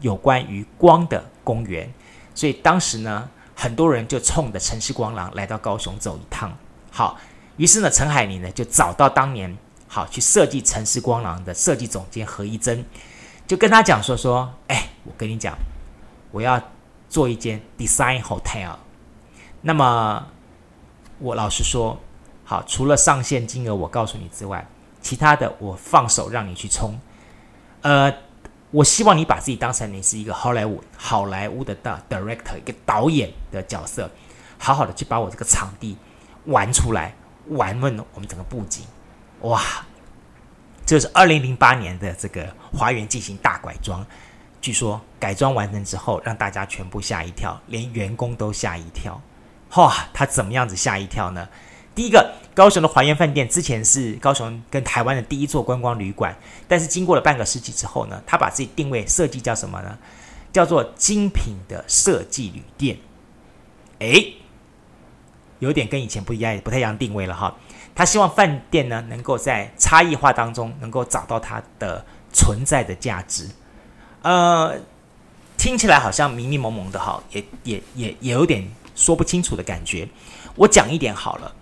[0.00, 1.92] 有关于光的公园。
[2.32, 6.56] 所以当时呢，很多人就冲着城市光廊来到高雄走一趟。
[6.92, 7.18] 好，
[7.56, 9.58] 于是呢，陈海宁呢就找到当年
[9.88, 12.84] 好去设计城市光廊的设计总监何一珍，
[13.48, 15.58] 就跟他讲说说，哎，我跟你讲，
[16.30, 16.62] 我要
[17.08, 18.76] 做一间 design hotel。
[19.62, 20.28] 那么
[21.18, 21.98] 我老实说。
[22.50, 24.66] 好，除了上限金额我告诉你之外，
[25.00, 26.98] 其他的我放手让你去冲。
[27.82, 28.12] 呃，
[28.72, 34.10] 我希望你把自己当成你是一个好莱坞好莱坞的大 director，一个导演的角色，
[34.58, 35.96] 好好的去把我这个场地
[36.46, 37.14] 玩出来，
[37.50, 38.84] 玩问我们整个布景。
[39.42, 39.62] 哇，
[40.84, 44.04] 这是二零零八年的这个华园进行大改装，
[44.60, 49.22] 据说改装完成之后，让大家全部吓一跳，连员工都吓一跳。
[49.76, 51.48] 哇，他怎么样子吓一跳呢？
[52.00, 56.34] 第一个，高雄的华园饭店之前是高雄跟台湾的第一座观光旅馆，
[56.66, 59.98] 但是经过了半个世纪之后呢，他把自己定位设计叫什么呢？
[60.50, 62.96] 叫做精品的设计旅店。
[63.98, 64.32] 诶，
[65.58, 67.54] 有点跟以前不一样，不太一样定位了哈。
[67.94, 73.46] 他希望饭店呢能够在差异化当中能够找到它的存在的价值。
[74.22, 74.74] 呃，
[75.58, 80.08] 听起来好像迷迷蒙蒙的哈，也也也也有点说不清楚的感觉。
[80.54, 81.56] 我讲一点好了。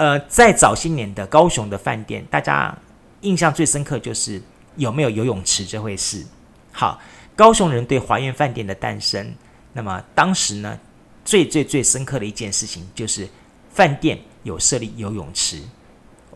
[0.00, 2.74] 呃，在早些年的高雄的饭店，大家
[3.20, 4.40] 印象最深刻就是
[4.76, 6.24] 有没有游泳池这回事。
[6.72, 6.98] 好，
[7.36, 9.34] 高雄人对华园饭店的诞生，
[9.74, 10.80] 那么当时呢，
[11.22, 13.28] 最最最深刻的一件事情就是
[13.74, 15.60] 饭店有设立游泳池。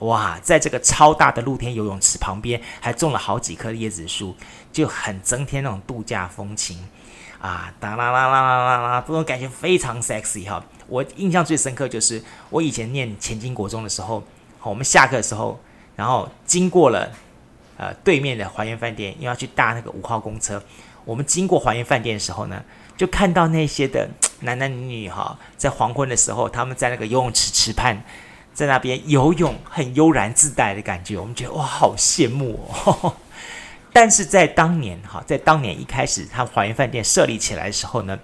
[0.01, 4.37] 哇，在这个超大的露天游泳池旁边，还种了好几棵椰子树，
[4.75, 6.79] 就很增添那种度假风情。
[7.45, 10.65] 啊，哒啦啦啦啦啦啦，这种感觉非常 sexy 哈。
[10.87, 14.23] 我印象最深刻就是我以前念前金国中的时候，
[14.63, 15.61] 我们下课的时候，
[15.95, 17.13] 然后经过了
[17.77, 20.63] 呃对面的华园饭店，因为要去搭那个五号公车。
[21.05, 22.65] 我们经过华园饭店的时候呢，
[22.97, 24.09] 就看到那些的
[24.41, 28.03] 男男女女哈，在黄昏的时候，他们在那个游泳池池畔，
[28.55, 31.19] 在那边游泳，很悠然自在的感觉。
[31.19, 33.15] 我们觉得哇，好羡慕哦。
[33.95, 38.19] 但是在当年哈，在当年一开始，他华园饭店设立起来的时候呢，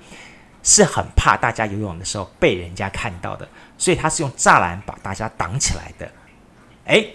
[0.65, 6.11] 是很怕大家游泳的时候被人家看到的，所以他是用栅栏把大家挡起来的。
[6.87, 7.15] 诶，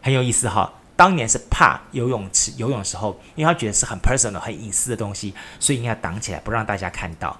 [0.00, 0.72] 很有意思哈。
[0.94, 7.36] 当年是怕游泳池游泳的时候，因为他觉得是很 personal、很隐私的东西，所以应该挡起来，不让大家看到。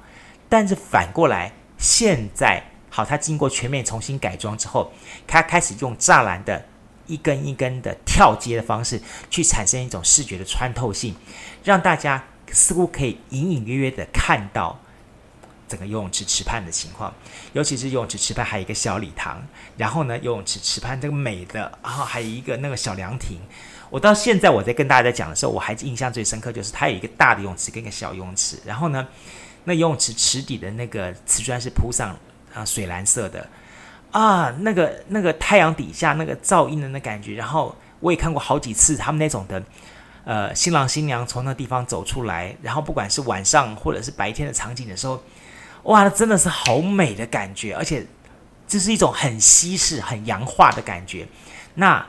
[0.49, 4.93] 但是反过来，现在好，他经过全面重新改装之后，
[5.27, 6.67] 他开始用栅栏的
[7.13, 11.15] 一根一根的跳接的方式，去产生一种视觉的穿透性，
[11.65, 14.81] 让大家似乎可以隐隐约约的看到。
[15.69, 17.15] 整个游泳池池畔的情况，
[17.53, 19.41] 尤其是游泳池池畔还有一个小礼堂，
[19.77, 23.39] 然后呢，游泳池池畔这个美的，然后还有一个那个小凉亭。
[23.89, 29.07] 我到现在我在跟大家在讲的时候，我还印象最深刻，就是它有一个大的泳池跟一个小泳池，然后呢，
[29.63, 32.19] 那游泳池池底的那个瓷砖是铺上
[32.53, 33.49] 啊水蓝色的
[34.11, 39.63] 啊，那个那个太阳底下那个照映的那感觉，然后我也看过好几次他们那种的。
[40.23, 45.21] 呃，新郎新娘从那地方走出来，然后不管是晚上或者是白天的场景的时候。
[45.85, 48.07] 哇，那真的是好美的感觉，而且
[48.69, 51.27] 这是一种很西式、很洋化的感觉。
[51.75, 52.07] 那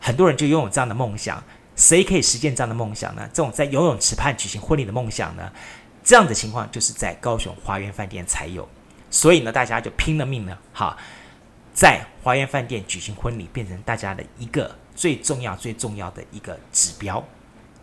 [0.00, 1.42] 很多人就拥有这样的梦想，
[1.74, 3.28] 谁可以实现这样的梦想呢？
[3.32, 5.50] 这种在游泳池畔举行婚礼的梦想呢？
[6.04, 8.66] 这样的情况就是在高雄华园饭店才有。
[9.10, 10.96] 所以呢，大家就拼了命了，哈，
[11.78, 17.24] 在华苑饭店举行婚礼，变成大家的一个最重要、最重要的一个指标。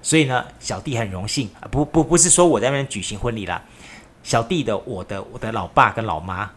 [0.01, 3.63] 所以呢，小弟很荣幸啊，不不不是说我在那边举行婚礼了。
[4.21, 6.51] 小弟的，我的，我的老爸跟老妈，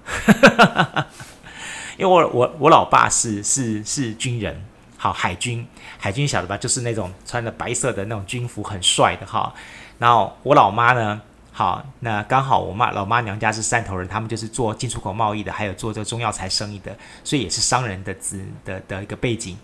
[1.97, 4.61] 因为我我我老爸是是是军人，
[4.97, 5.65] 好海军
[5.97, 6.57] 海军晓得吧？
[6.57, 9.55] 就是那种穿着白色的那种军服，很帅的哈。
[10.01, 11.23] 然后我老妈呢，
[11.59, 19.59] 好，那刚好我妈老妈娘家是汕头人，他们就是做进出口贸易的，还有做这个中药材生意的，所以也是商人的子的的一个背景。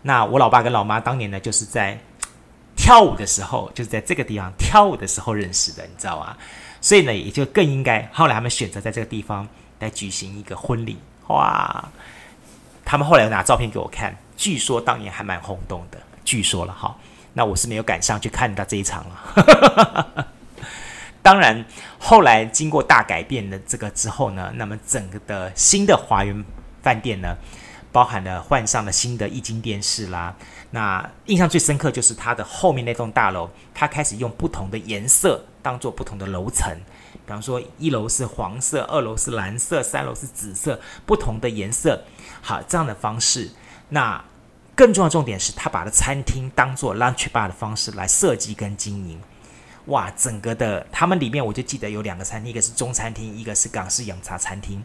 [0.00, 1.98] 那我老爸跟老妈当年呢，就是在
[2.74, 6.34] 跳舞的时候，就是在这个地方跳舞的时候认识的，你知道吗？
[6.80, 8.08] 所以呢，也就更应该。
[8.10, 9.46] 后来他们选择在这个地方
[9.80, 11.84] 来举行一个婚礼，哇！
[12.86, 15.98] 他们后来拿照片给我看，据说当年还蛮轰动的。
[16.24, 16.96] 据说了哈，
[17.34, 20.26] 那我是没有赶上去看到这一场了。
[21.24, 21.64] 当然，
[21.98, 26.44] 后来经过大改变的这个之后呢，那么整个的新的华园
[26.82, 27.34] 饭店呢，
[27.90, 30.36] 包含了换上了新的液晶电视啦。
[30.70, 36.70] 那印象最深刻就是它的后面那栋大楼，它开始用不同的颜色当做不同的楼层，
[37.12, 42.04] 比方说一楼是黄色，二楼是蓝色，三楼是紫色，不同的颜色，
[42.42, 43.50] 好，这样的方式。
[43.88, 44.22] 那
[44.74, 49.18] 更重要的重点是，它把的餐厅当做 lunch bar 的方式来设计跟经营。
[49.86, 54.82] 哇，整个的他们里面我就记得有两个餐厅，一个是中餐厅，一个是港式洋茶餐厅。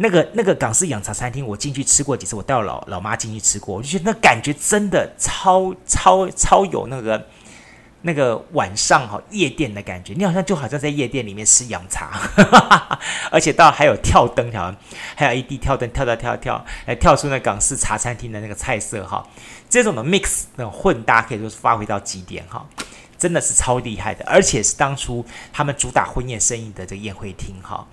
[0.00, 7.26] 那个那个港式洋茶餐厅，我进去吃过几次，我带我老老妈进去吃过，我就觉得那感觉真的超超超有那个
[8.02, 12.12] 那个晚上哈夜店的感觉，你好像就好像在夜店里面吃洋茶，
[13.32, 14.72] 而且到还有跳灯条，
[15.16, 19.26] 还有一地跳灯跳跳跳跳，来跳出那港式茶餐厅的那个菜色哈，
[19.68, 22.64] 这种的 mix 那种混搭可以说是发挥到极点哈，
[23.18, 27.86] 真的是超厉害的，而且是当初他们主打婚宴生意的这个宴会厅哈。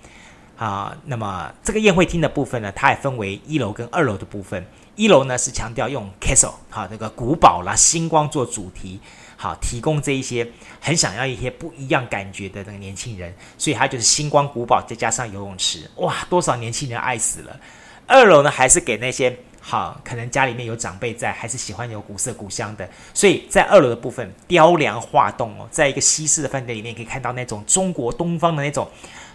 [0.56, 4.64] 啊，那么这个宴会厅的部分呢，它也分为一楼跟二楼的部分。
[4.94, 8.98] 一楼呢是强调用 castle 哈，这个古堡啦、星光做主题，
[9.36, 17.60] 好，提供这一些很想要一些不一样感觉的那个年轻人，所以它就是星光古堡再加上游泳池，哇，多少年轻人爱死了。
[18.06, 28.88] 二楼呢还是给那些好，可能家里面有长辈在，还是喜欢有古色古香的，所以在二楼的部分雕梁画栋哦，在一个西式的饭店里面可以看到那种中国东方的那种。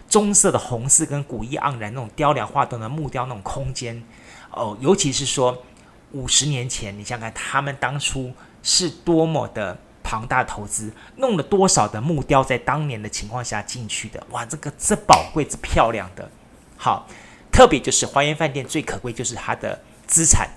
[0.10, 4.04] 棕色的红色跟古意盎然那种雕梁画栋的木雕那种空间，
[4.52, 5.63] 哦，尤其是说
[6.12, 8.30] 五十年前，你想想看他们当初
[8.62, 16.30] 是多么的庞大投资，弄了多少的木雕在当年的情况下进去的，哇，这个这宝贵、这漂亮的，
[16.76, 17.08] 好，
[17.50, 20.50] 特别就是华园饭店最可贵就是它的资产，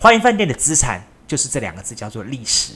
[0.00, 2.74] 华园饭店的资产就是这两个字叫做历史。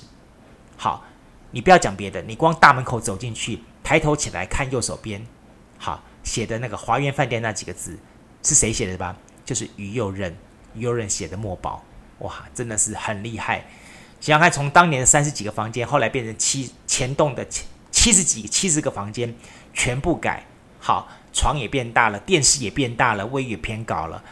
[0.76, 1.02] 好，
[1.50, 5.26] 你不要讲别的，你光大门口走进去，抬头起来看右手边，
[5.78, 6.04] 好。
[6.24, 7.98] 写的那个华园饭店那几个字
[8.42, 9.16] 是谁写的吧？
[9.46, 10.36] 就是于右任，
[10.74, 11.82] 于右任写的墨宝，
[12.18, 13.64] 哇，真的是很厉害。
[14.20, 19.34] 想想看，从当年的三十几个房间，后来变成七前栋的七七十几七十个房间，
[19.72, 20.44] 全部改
[20.78, 24.22] 好，床也变大了，电视也变大了，卫浴也偏高了，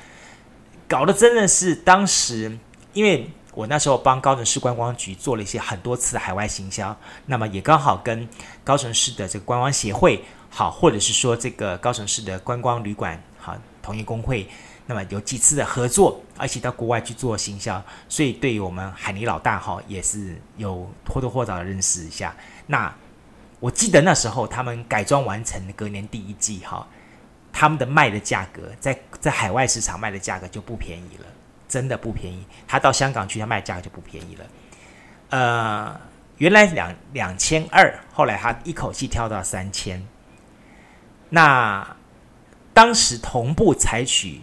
[0.88, 2.58] 搞得真的是当时，
[2.92, 8.28] 因为我那时候帮高雄市观光局做了一些很多次海外行销，那么也刚好跟
[8.62, 10.24] 高雄市的这个观光协会。
[10.48, 14.48] 好，或者是说这个高雄市的观光旅馆，好，同业公会，
[14.86, 22.34] 那么有几次的合作，而且到国外去做行销，所以对于我们海尼老大哈，也是有或多或少的认识一下。
[22.68, 22.94] 那
[23.60, 26.86] 我记得那时候他们改装完成隔年第一季哈，
[27.58, 31.24] 他们的卖的价格在在海外市场卖的价格就不便宜了，
[31.66, 32.44] 真的不便宜。
[32.68, 34.44] 他到香港去，他卖的价格就不便宜了。
[35.30, 35.98] 呃，
[36.36, 40.06] 原来两两千二，后来他一口气跳到三千。
[41.30, 41.96] 那
[42.74, 44.42] 当时同步采取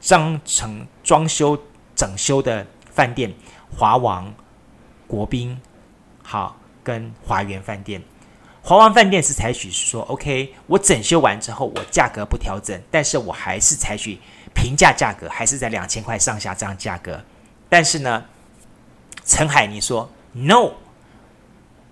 [0.00, 1.56] 章程装修
[1.94, 3.32] 整修的饭店，
[3.70, 4.34] 华王、
[5.06, 5.60] 国宾，
[6.24, 8.02] 好，跟华园饭店。
[8.62, 14.18] 华王饭店是采取说，OK，我整修完之后，我价格不调整，但是我还是采取
[14.54, 17.22] 平价价格，还是在两千块上下这样价格。
[17.68, 18.24] 但是呢，
[19.24, 20.72] 陈海尼说，No，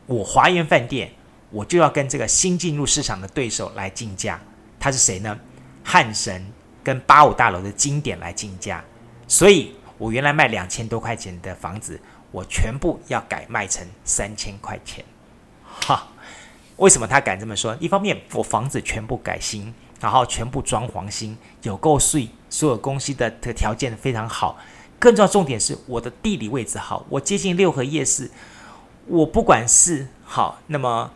[0.06, 1.12] 我华园饭店。
[1.52, 4.40] 我就要跟这个新进入市场的对手来竞价，
[4.78, 5.36] 他是谁呢？
[5.82, 6.46] 汉神
[6.84, 8.84] 跟八五大楼的经典来竞价，
[9.26, 12.00] 所以我原来卖两千多块钱的房子，
[12.30, 15.04] 我全部要改卖成三千块钱。
[15.64, 16.06] 哈，
[16.80, 17.74] 为什么他敢这么说？
[17.80, 24.58] 一方面我房子全部改新，然后全部装潢新，有够碎，所有东西的的条件非常好，
[24.98, 28.30] 更重要重点是我的地理位置好，我接近六合夜市，
[29.06, 31.10] 我不管是好那么。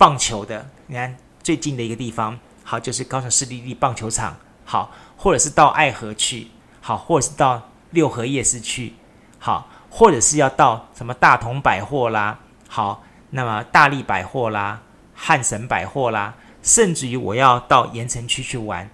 [0.00, 6.46] 棒球的，你看最近的一个地方，好，就是高雄市立地棒球场，好，或者是到爱河去，
[6.80, 8.94] 好，或者是到六合夜市去，
[9.38, 14.82] 好，或者是要到什么大同百货啦，好，那么大利百货啦，
[15.14, 18.88] 汉神百货啦，甚至于我要到盐埕区去玩，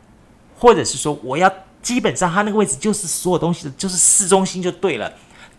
[0.57, 5.12] 或者是说我要基本上它那个位置就是所有东西的就是市中心就对了，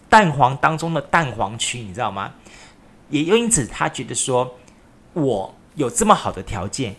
[0.10, 2.34] 蛋黄当中的蛋黄区，你知道吗？
[3.10, 4.56] 也因此他觉得说。
[5.14, 6.96] 我有这么好的条件，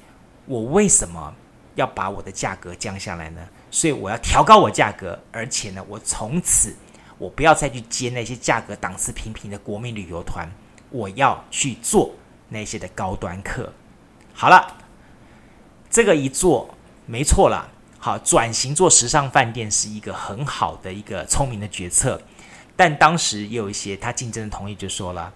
[0.47, 1.33] 我为什么
[1.77, 3.41] 要把我的价格降下来呢？
[3.71, 6.75] 所以我要调高我价格，而且呢，我从此
[7.17, 10.51] 我不要再去接那些价格档次平平的国民旅游团，
[10.91, 12.13] 我要去做
[12.49, 13.73] 那些的高端客。
[14.33, 14.77] 好了，
[15.91, 16.75] 这个一做
[17.07, 17.69] 没错了，
[17.99, 22.21] 好，转型做时尚饭店是一个很好的一个聪明的决策，
[22.77, 25.33] 但当时也有一些他竞争的同业就说了。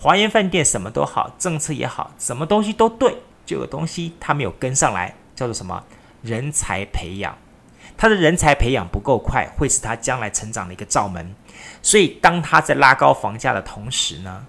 [0.00, 5.84] 华源饭店什么都好，政策也好，什么东西都对，就有东西他没有跟上来，叫做什么？
[6.22, 7.36] 人才培养。
[7.96, 11.34] 他的人才培养不够快，会是他将来成长的一个罩门。
[11.82, 14.46] 所以，当他在拉高房价的同时呢，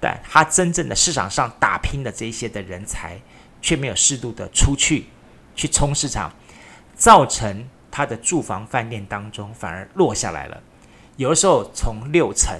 [0.00, 3.20] 但他真正的市场上打拼的这些的人才，
[3.60, 5.06] 却没有适度的出去
[5.54, 6.32] 去冲市场，
[6.94, 10.62] 造成他的住房饭店当中反而落下来了。
[11.16, 12.58] 有的时候从六层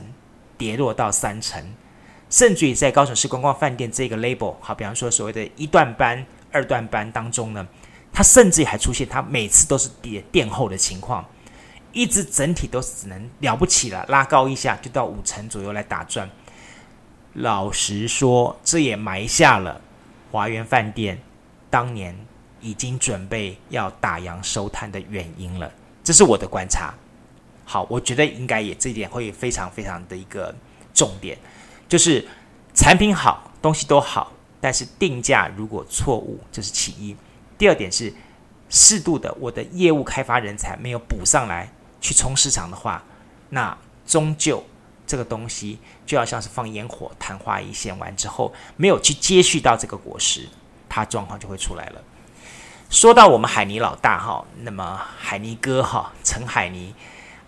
[0.59, 1.75] 跌落到三层。
[2.29, 7.67] 甚至于在高雄市观光饭店这个 label，好，比方说所谓的一段班、二段班当中呢，
[8.13, 11.29] 它甚至还出现它每次都是跌垫后的情况，
[11.93, 16.31] 一直整体都只能了不起了，拉高一下就到五成左右来打转。
[17.35, 19.81] 老实说，这也埋下了
[20.33, 21.21] 华园饭店
[21.69, 22.17] 当年
[22.61, 25.71] 已经准备要打烊收摊的原因了。
[26.03, 26.93] 这是我的观察。
[27.65, 30.53] 好，我觉得应该也这一点会非常非常的一个
[30.93, 31.39] 重点。
[31.89, 32.27] 就是
[32.75, 37.17] 产品好，东西都好，但是定价如果错误，这是其一。
[37.57, 38.13] 第二点是
[38.69, 43.05] 适度的，我的业务开发人才没有补上来去冲市场的话，
[43.51, 44.65] 那终究
[45.11, 50.49] 这个东西就要像是放烟火，昙花一现完之后，没有去接续到这个果实，
[50.89, 52.01] 它状况就会出来了。
[52.89, 56.95] 说到我们海尼老大哈，那么海尼哥哈，陈海尼。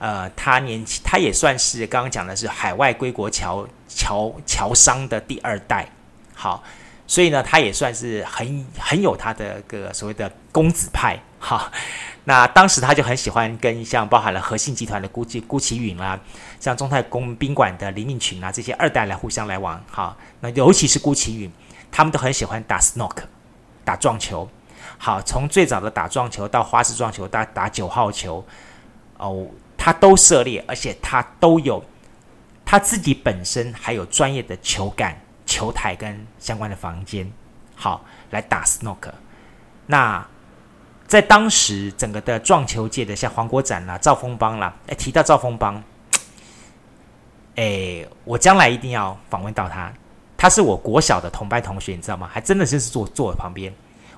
[0.00, 5.88] 呃，他年轻，他也算是刚刚讲的是海外归国侨侨侨商的第二代，
[6.34, 6.60] 好，
[7.06, 11.70] 所以呢，他也算是很很有他的个所谓的公子派，哈。
[12.24, 16.18] 那当时他就很喜欢跟像包含了和信集团的辜其辜其允啦，
[16.60, 21.52] 像中泰宫宾馆的林命群啊这些二代来互相来往，好，那尤其是辜其允，
[21.90, 23.16] 他们都很喜欢打 snook，
[23.84, 24.48] 打撞球，
[24.98, 28.44] 好，从最早的打撞球到花式撞球，打打九号球，
[29.16, 29.46] 哦。
[29.84, 31.84] 他都涉猎，而且他都有
[32.64, 37.28] 他自己本身还有专业的球杆、球台跟相关的房间，
[37.74, 39.10] 好来打 snook。
[39.86, 40.24] 那
[41.12, 45.84] 在当时整个的撞球界的，像黄国展啦、赵峰邦啦，哎，提到赵峰邦，
[47.54, 49.92] 哎，我将来一定要访问到他。
[50.38, 52.30] 他是我国小的同班同学，你知道吗？
[52.32, 53.70] 还真的就是坐坐我旁边。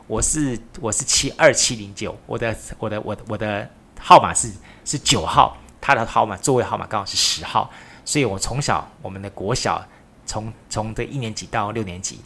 [0.07, 3.69] 我是我是七二七零九，我的我的我的我的
[3.99, 4.53] 号码是。
[4.85, 7.69] 是九号，他的号码座位号码刚好是十号，
[8.05, 9.85] 所以我从小我们的国小
[10.25, 12.21] 从从这一年级到六年级，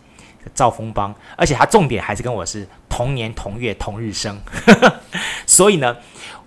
[0.54, 4.38] 赵峰邦，而且他重点还是跟我是同年同月同日生，
[5.46, 5.96] 所以呢，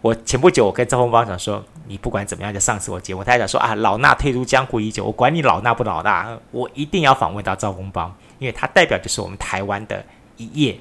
[0.01, 10.03] 我前不久我跟赵峰邦讲说，你不管怎么样就上次我节目，他还讲说啊，老衲退出江湖已久，我管你老衲不老衲，我一定要访问到赵峰邦，因为他代表就是我们台湾的
[10.37, 10.79] 一页，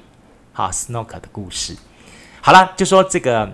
[0.53, 1.75] 好，Snooker 的故事。
[2.41, 3.51] 好了，就说这个。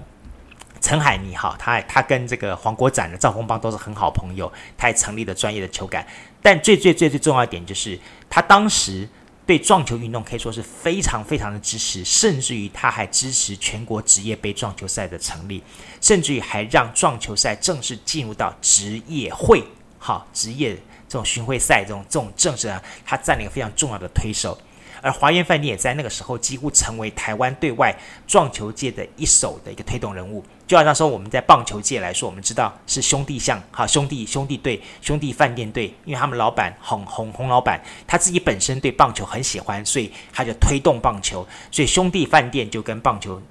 [0.80, 6.06] 陈海尼哈，他他跟这个黄国展的赵峰邦都是很好朋友，他也成立了专业的球杆。
[6.40, 8.00] 但最最最最重要一点就是，
[8.30, 9.10] 他当时
[9.48, 15.64] 对撞球运动可以说是非常非常的支持，甚至于他还支持全国职业杯撞球赛的成立，
[16.02, 19.64] 甚至于还让撞球赛正式进入到职业会，
[19.98, 20.76] 好职业
[21.08, 24.60] 这种巡回赛这种这种正式啊，他占领非常重要的推手。
[25.02, 27.96] 而华苑饭店也在那个时候几乎成为台湾对外
[28.26, 30.44] 撞球界的一手的一个推动人物。
[30.66, 43.42] 就好像说我们在棒球界来说，我们知道是兄弟象，哈兄弟兄弟队、兄弟饭店队，因为他们老板洪洪洪老板他自己本身对棒球很喜欢，所以他就推动棒球，所以兄弟饭店就跟棒球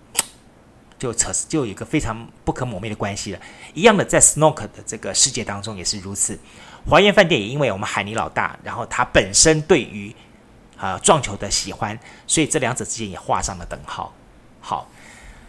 [0.98, 3.40] 就扯就有一个非常不可磨灭的关系了。
[3.72, 6.38] 一样的，在 snook 的这个世界当中也是如此。
[6.86, 10.14] 华苑饭店也因为我们海尼老大，然后他本身对于
[10.78, 14.12] 啊，撞球的喜欢，所以这两者之间也画上了等号。
[14.60, 14.88] 好，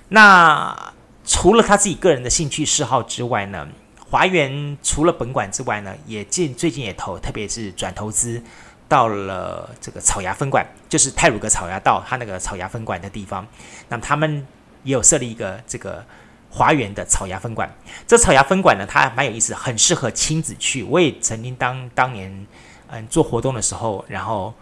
[0.09, 0.93] 那
[1.25, 3.67] 除了他自己个人的兴趣嗜好之外呢，
[4.09, 8.41] 华园除了本馆之外呢，也近最近也投，特别是转投资
[8.87, 13.45] 到了这个草衙分馆，就是泰鲁格草衙道他那个草衙分馆的地方。
[13.89, 14.47] 那么他们
[14.83, 16.05] 也有设立一个这个
[16.49, 17.69] 华园的草衙分馆。
[18.07, 20.83] 这草衙分馆呢，它蛮有意思，很适合亲子去。
[20.83, 22.47] 我也曾经当当年
[22.87, 24.53] 嗯做活动的时候，然后。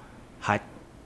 [0.46, 0.62] 还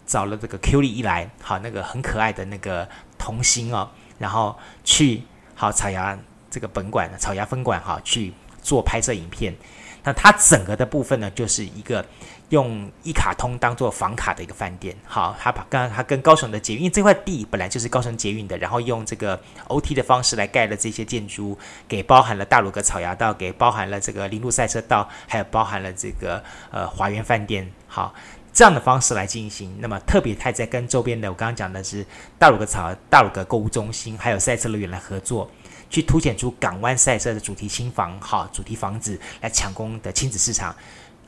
[0.06, 2.86] 找了这个 Q 力一来，好那个很可爱的那个
[3.18, 5.24] 童星哦，然后去
[5.56, 6.18] 好草衙
[6.52, 9.56] 这个本馆草衙分馆哈去做拍摄影片。
[10.04, 12.06] 那它整个的部分呢，就是一个
[12.50, 14.96] 用一卡通当做房卡的一个饭店。
[15.06, 27.72] 好，他把刚刚他跟高雄的捷运，因为这块地本来就是高雄捷运的，然后用这个 OT 的方式来盖了这些建筑，给包含了大鲁阁草衙道，给包含了这个铃鹿赛车道，还有包含了这个呃华园饭店。
[27.88, 28.14] 好。
[28.60, 32.06] 这样的方式来进行，那么特别他在跟周边的，我刚刚讲的是
[32.38, 35.50] 大鲁阁草、大鲁阁购物中心，还有赛车乐园来合作，
[35.90, 40.76] 去凸显出港湾赛车的主题新房，好，主题房子来抢攻的亲子市场，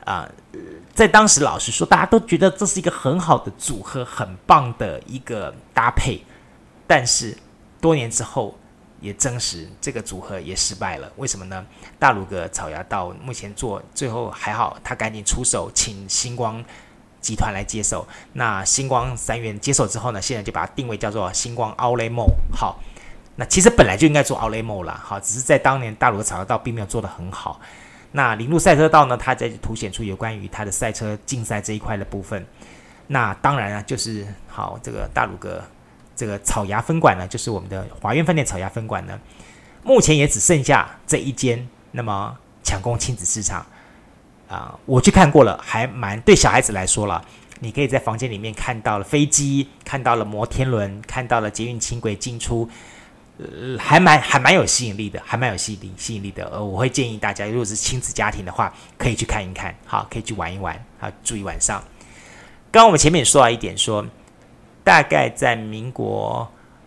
[0.04, 0.30] 啊、
[0.92, 6.22] 在当时老实说，大家都觉得这是一个很好的组合，很棒的一个搭配，
[6.86, 7.34] 但是
[7.80, 8.54] 多年之后
[9.00, 11.64] 也证实这个组合也失败了，为什么呢？
[11.98, 16.62] 大鲁阁草衙到目前做最后还好，他赶紧出手请星光。
[17.22, 22.34] 集团来接手，那星光三元接手之后呢，现在就把它定位叫做星光 Outlet Mall。
[22.52, 22.78] 好，
[23.36, 27.60] 那其实本来就应该做 Outlet Mall 啦，好，只是在当年大鲁阁草衙道并没有做得很好。
[28.10, 32.44] 那铃鹿赛车道呢，它在凸显出有关于它的赛车竞赛这一块的部分。
[33.06, 35.62] 那当然啊，就是好这个大鲁阁
[36.14, 39.18] 这个草芽分馆呢，就是我们的华苑饭店草芽分馆呢，
[39.82, 43.64] 目前也只剩下这一间，那么抢攻亲子市场。
[44.52, 47.24] 啊，我去看过了，还蛮对小孩子来说了。
[47.60, 52.68] 你可以在房间里面看到了飞机，看到了摩天轮，看到了捷运轻轨进出，
[53.38, 56.44] 呃，还蛮还蛮有吸引力的，还蛮有吸引力吸引力的。
[56.50, 61.82] 呃，我会建议大家，如果是亲子家庭的话，可以去看一看，好，可以去玩一玩，好，住一晚上。
[62.70, 64.04] 刚刚我们前面也说到一点说，
[64.84, 66.46] 大概在民国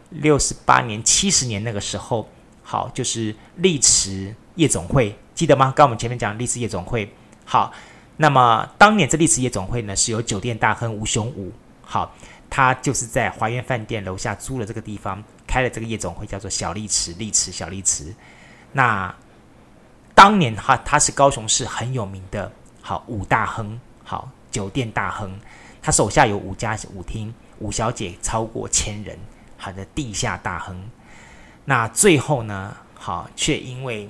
[0.10, 2.30] 六十八年、七十年那个时候，
[2.62, 5.68] 好，就是丽池夜总会，记得吗？
[5.68, 7.12] 刚刚我们前面讲丽池夜总会。
[7.48, 7.72] 好，
[8.18, 11.52] 那么当年这丽池夜总会呢，是由酒店大亨吴雄武，
[11.84, 12.12] 好，
[12.50, 18.14] 他就是在华苑饭店楼下租了这个地方，开了这个夜总会，叫做小丽池，丽池小丽池。
[18.72, 19.14] 那
[20.16, 25.40] 当年哈，他是高雄市很有名的，好五大亨，好酒店大亨，
[25.82, 29.20] 他手下有五家舞厅，五小姐超过千人，
[29.56, 30.90] 好的地下大亨。
[31.64, 34.10] 那最后呢，好却因为。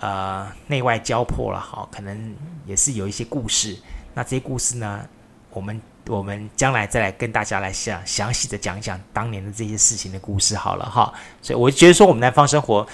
[0.00, 2.34] 呃，内外交迫了，哈，可能
[2.64, 3.76] 也是有一些故事。
[4.14, 5.06] 那这些故事呢，
[5.50, 11.12] 我们我们将来再来跟大家来详详细的讲一讲当年的这些事情的故事好了哈。
[11.42, 12.86] 所以我觉得说我们南方生活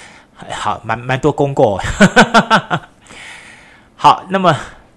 [0.51, 1.81] 好蛮蛮多公过。
[3.95, 4.53] 好，那么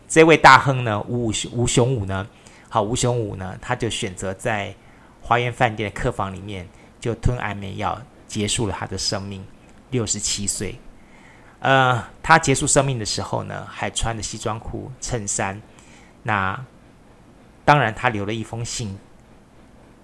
[0.08, 2.28] 这位大亨呢，吴吴雄武呢，
[2.70, 4.74] 好，吴雄武呢，他就选择在
[5.22, 6.68] 华园饭店的客房里面
[7.00, 9.46] 就吞安眠药，结束了他的生命，
[9.92, 10.76] 六十七岁。
[11.60, 15.62] 呃，他结束生命的时候呢，还穿着西装裤、衬衫。
[16.24, 16.58] 那
[17.66, 18.98] 当然，他留了一封信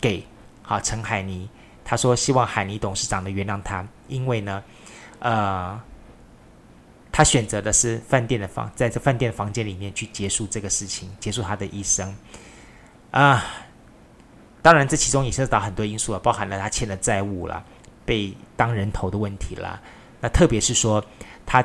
[0.01, 0.25] 给
[0.61, 1.49] 好陈海尼，
[1.85, 4.61] 他说希望海尼董事长能原谅他，因为呢，
[5.19, 5.79] 呃，
[7.09, 12.13] 他选择的是饭店的房，在这饭店的房间里面去结束这个事情，结束他的一生。
[13.11, 13.45] 啊、
[14.61, 17.63] 当然，这其中也涉及到很多因素了，包含了他欠的债务啦，
[18.05, 19.79] 被当人头的问题啦。
[20.19, 21.01] 那特别是说。
[21.45, 21.63] 他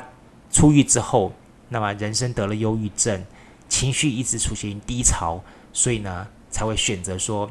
[0.51, 1.33] 出狱之后，
[1.69, 3.25] 那么人生得了忧郁症，
[3.67, 5.41] 情绪一直处于低潮，
[5.73, 7.49] 所以呢，才会选择说，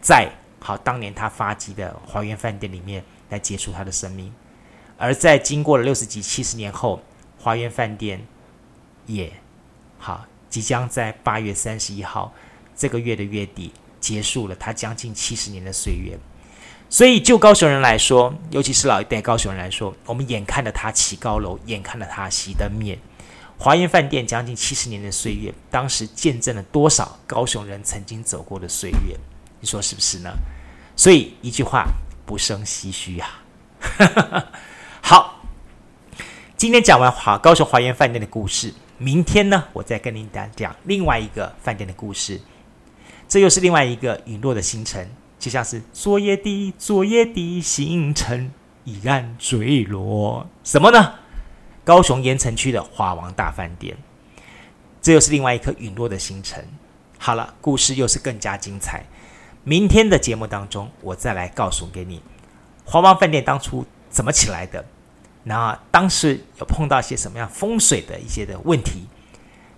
[0.00, 4.32] 在好当年他发迹的华源饭店里面来结束他的生命。
[4.96, 7.00] 而在经过了六十几、七十年后，
[7.38, 8.26] 华园饭店
[9.06, 9.32] 也
[9.98, 12.32] 好，即将在八月三十一号
[12.74, 16.18] 这个月的月底结束了他将近七十年的岁月。
[16.90, 22.98] 所以，就高雄人来说，尤其是老一代高雄人来说，我们眼看着他起高楼，眼看着他熄灯灭。
[23.58, 29.14] 华园饭店将近七十年的岁月，当时见证了多少高雄人曾经走过的岁月？
[29.60, 30.30] 你说是不是呢？
[30.96, 31.86] 所以一句话，
[32.24, 33.28] 不胜唏嘘呀。
[35.02, 35.42] 好，
[36.56, 42.40] 今天讲完华高雄华园饭店的故事，明天呢，我再跟您讲讲另外一个饭店的故事。
[43.28, 48.50] 这又是另外一个陨落的星辰，就像是昨夜的昨夜的星辰
[48.84, 51.14] 已然坠落，什么呢？
[51.84, 53.96] 高雄盐城区的华王大饭店，
[55.00, 56.66] 这又是另外一颗陨落的星辰。
[57.18, 59.04] 好了，故事又是更加精彩。
[59.64, 62.22] 明天的节目当中，我再来告诉给你，
[62.84, 64.84] 华王饭店当初怎么起来的，
[65.44, 69.06] 那当时有碰到一些什么样风水的一些的问题，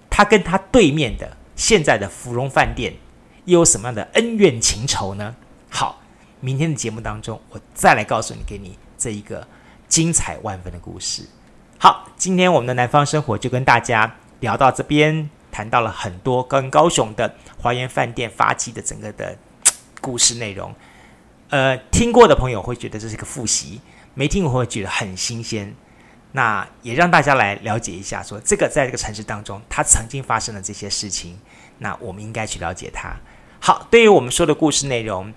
[0.09, 2.95] 他跟他对面的现在的芙蓉饭店
[3.45, 5.37] 又有什么样的恩怨情仇呢？
[6.41, 9.47] 明天的节目当中，我再来告诉你，给你这一个
[9.89, 11.25] 精彩万分的故事。
[11.79, 19.37] 好，今天我们的南方生活就跟大家聊到这边，谈到了很多跟高雄的华园饭店发迹的整个的
[20.01, 20.75] 故事内容。
[21.49, 23.81] 呃，听过的朋友会觉得这是一个复习，
[24.15, 25.75] 没听过会觉得很新鲜。
[26.33, 31.37] 那也让大家来了解一下说，说这个在这个城市当中，它曾经发生的这些事情，
[31.79, 33.17] 那我们应该去了解它。
[33.59, 35.35] 好，对于我们说的故事内容，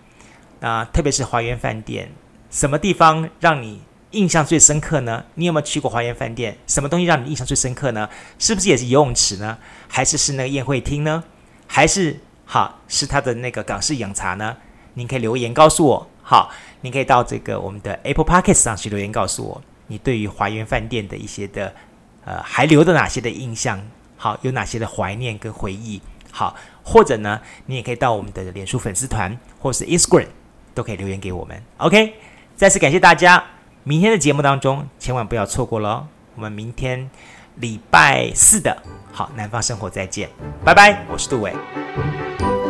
[0.64, 2.10] 啊、特别是华园饭店，
[2.50, 5.26] 什么地方让你印象最深刻呢？
[5.36, 6.58] 你有没有去过华园饭店？
[6.66, 8.08] 什么东西让你印象最深刻呢？
[8.40, 9.58] 是不是也是游泳池呢？
[9.90, 11.22] 还是是那个宴会厅呢？
[11.68, 14.56] 还是好是它的那个港式饮茶呢？
[14.94, 16.08] 您可以留言告诉我。
[16.22, 16.50] 好，
[16.80, 21.76] 您可以到这个我们的 Apple Podcast 上去留言告诉我，你对于华园饭店的一些的
[22.24, 23.86] 呃还留着哪些的印象？
[24.16, 26.02] 好，有哪些的怀念跟回忆？
[26.32, 30.28] 好，或者呢，你也可以到我们的脸书粉丝团或是 Instagram
[30.74, 31.62] 都可以留言给我们。
[31.78, 32.14] OK，
[32.56, 33.44] 再次感谢大家。
[33.84, 36.08] 明天的节目当中，千万不要错过了。
[36.36, 37.10] 我们明天
[37.58, 38.76] 礼拜四的
[39.12, 40.30] 好南方生活再见，
[40.64, 41.06] 拜拜！
[41.12, 41.54] 我是杜伟。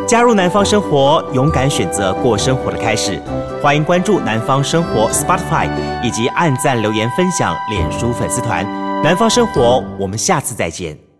[0.08, 3.22] 加入南方生活，勇敢选择过生活的开始。
[3.62, 5.70] 欢迎关注南方生活 Spotify，
[6.04, 8.66] 以及按赞、留言、分享脸书粉丝团。
[9.01, 11.12] 南方生活，我们下次再见。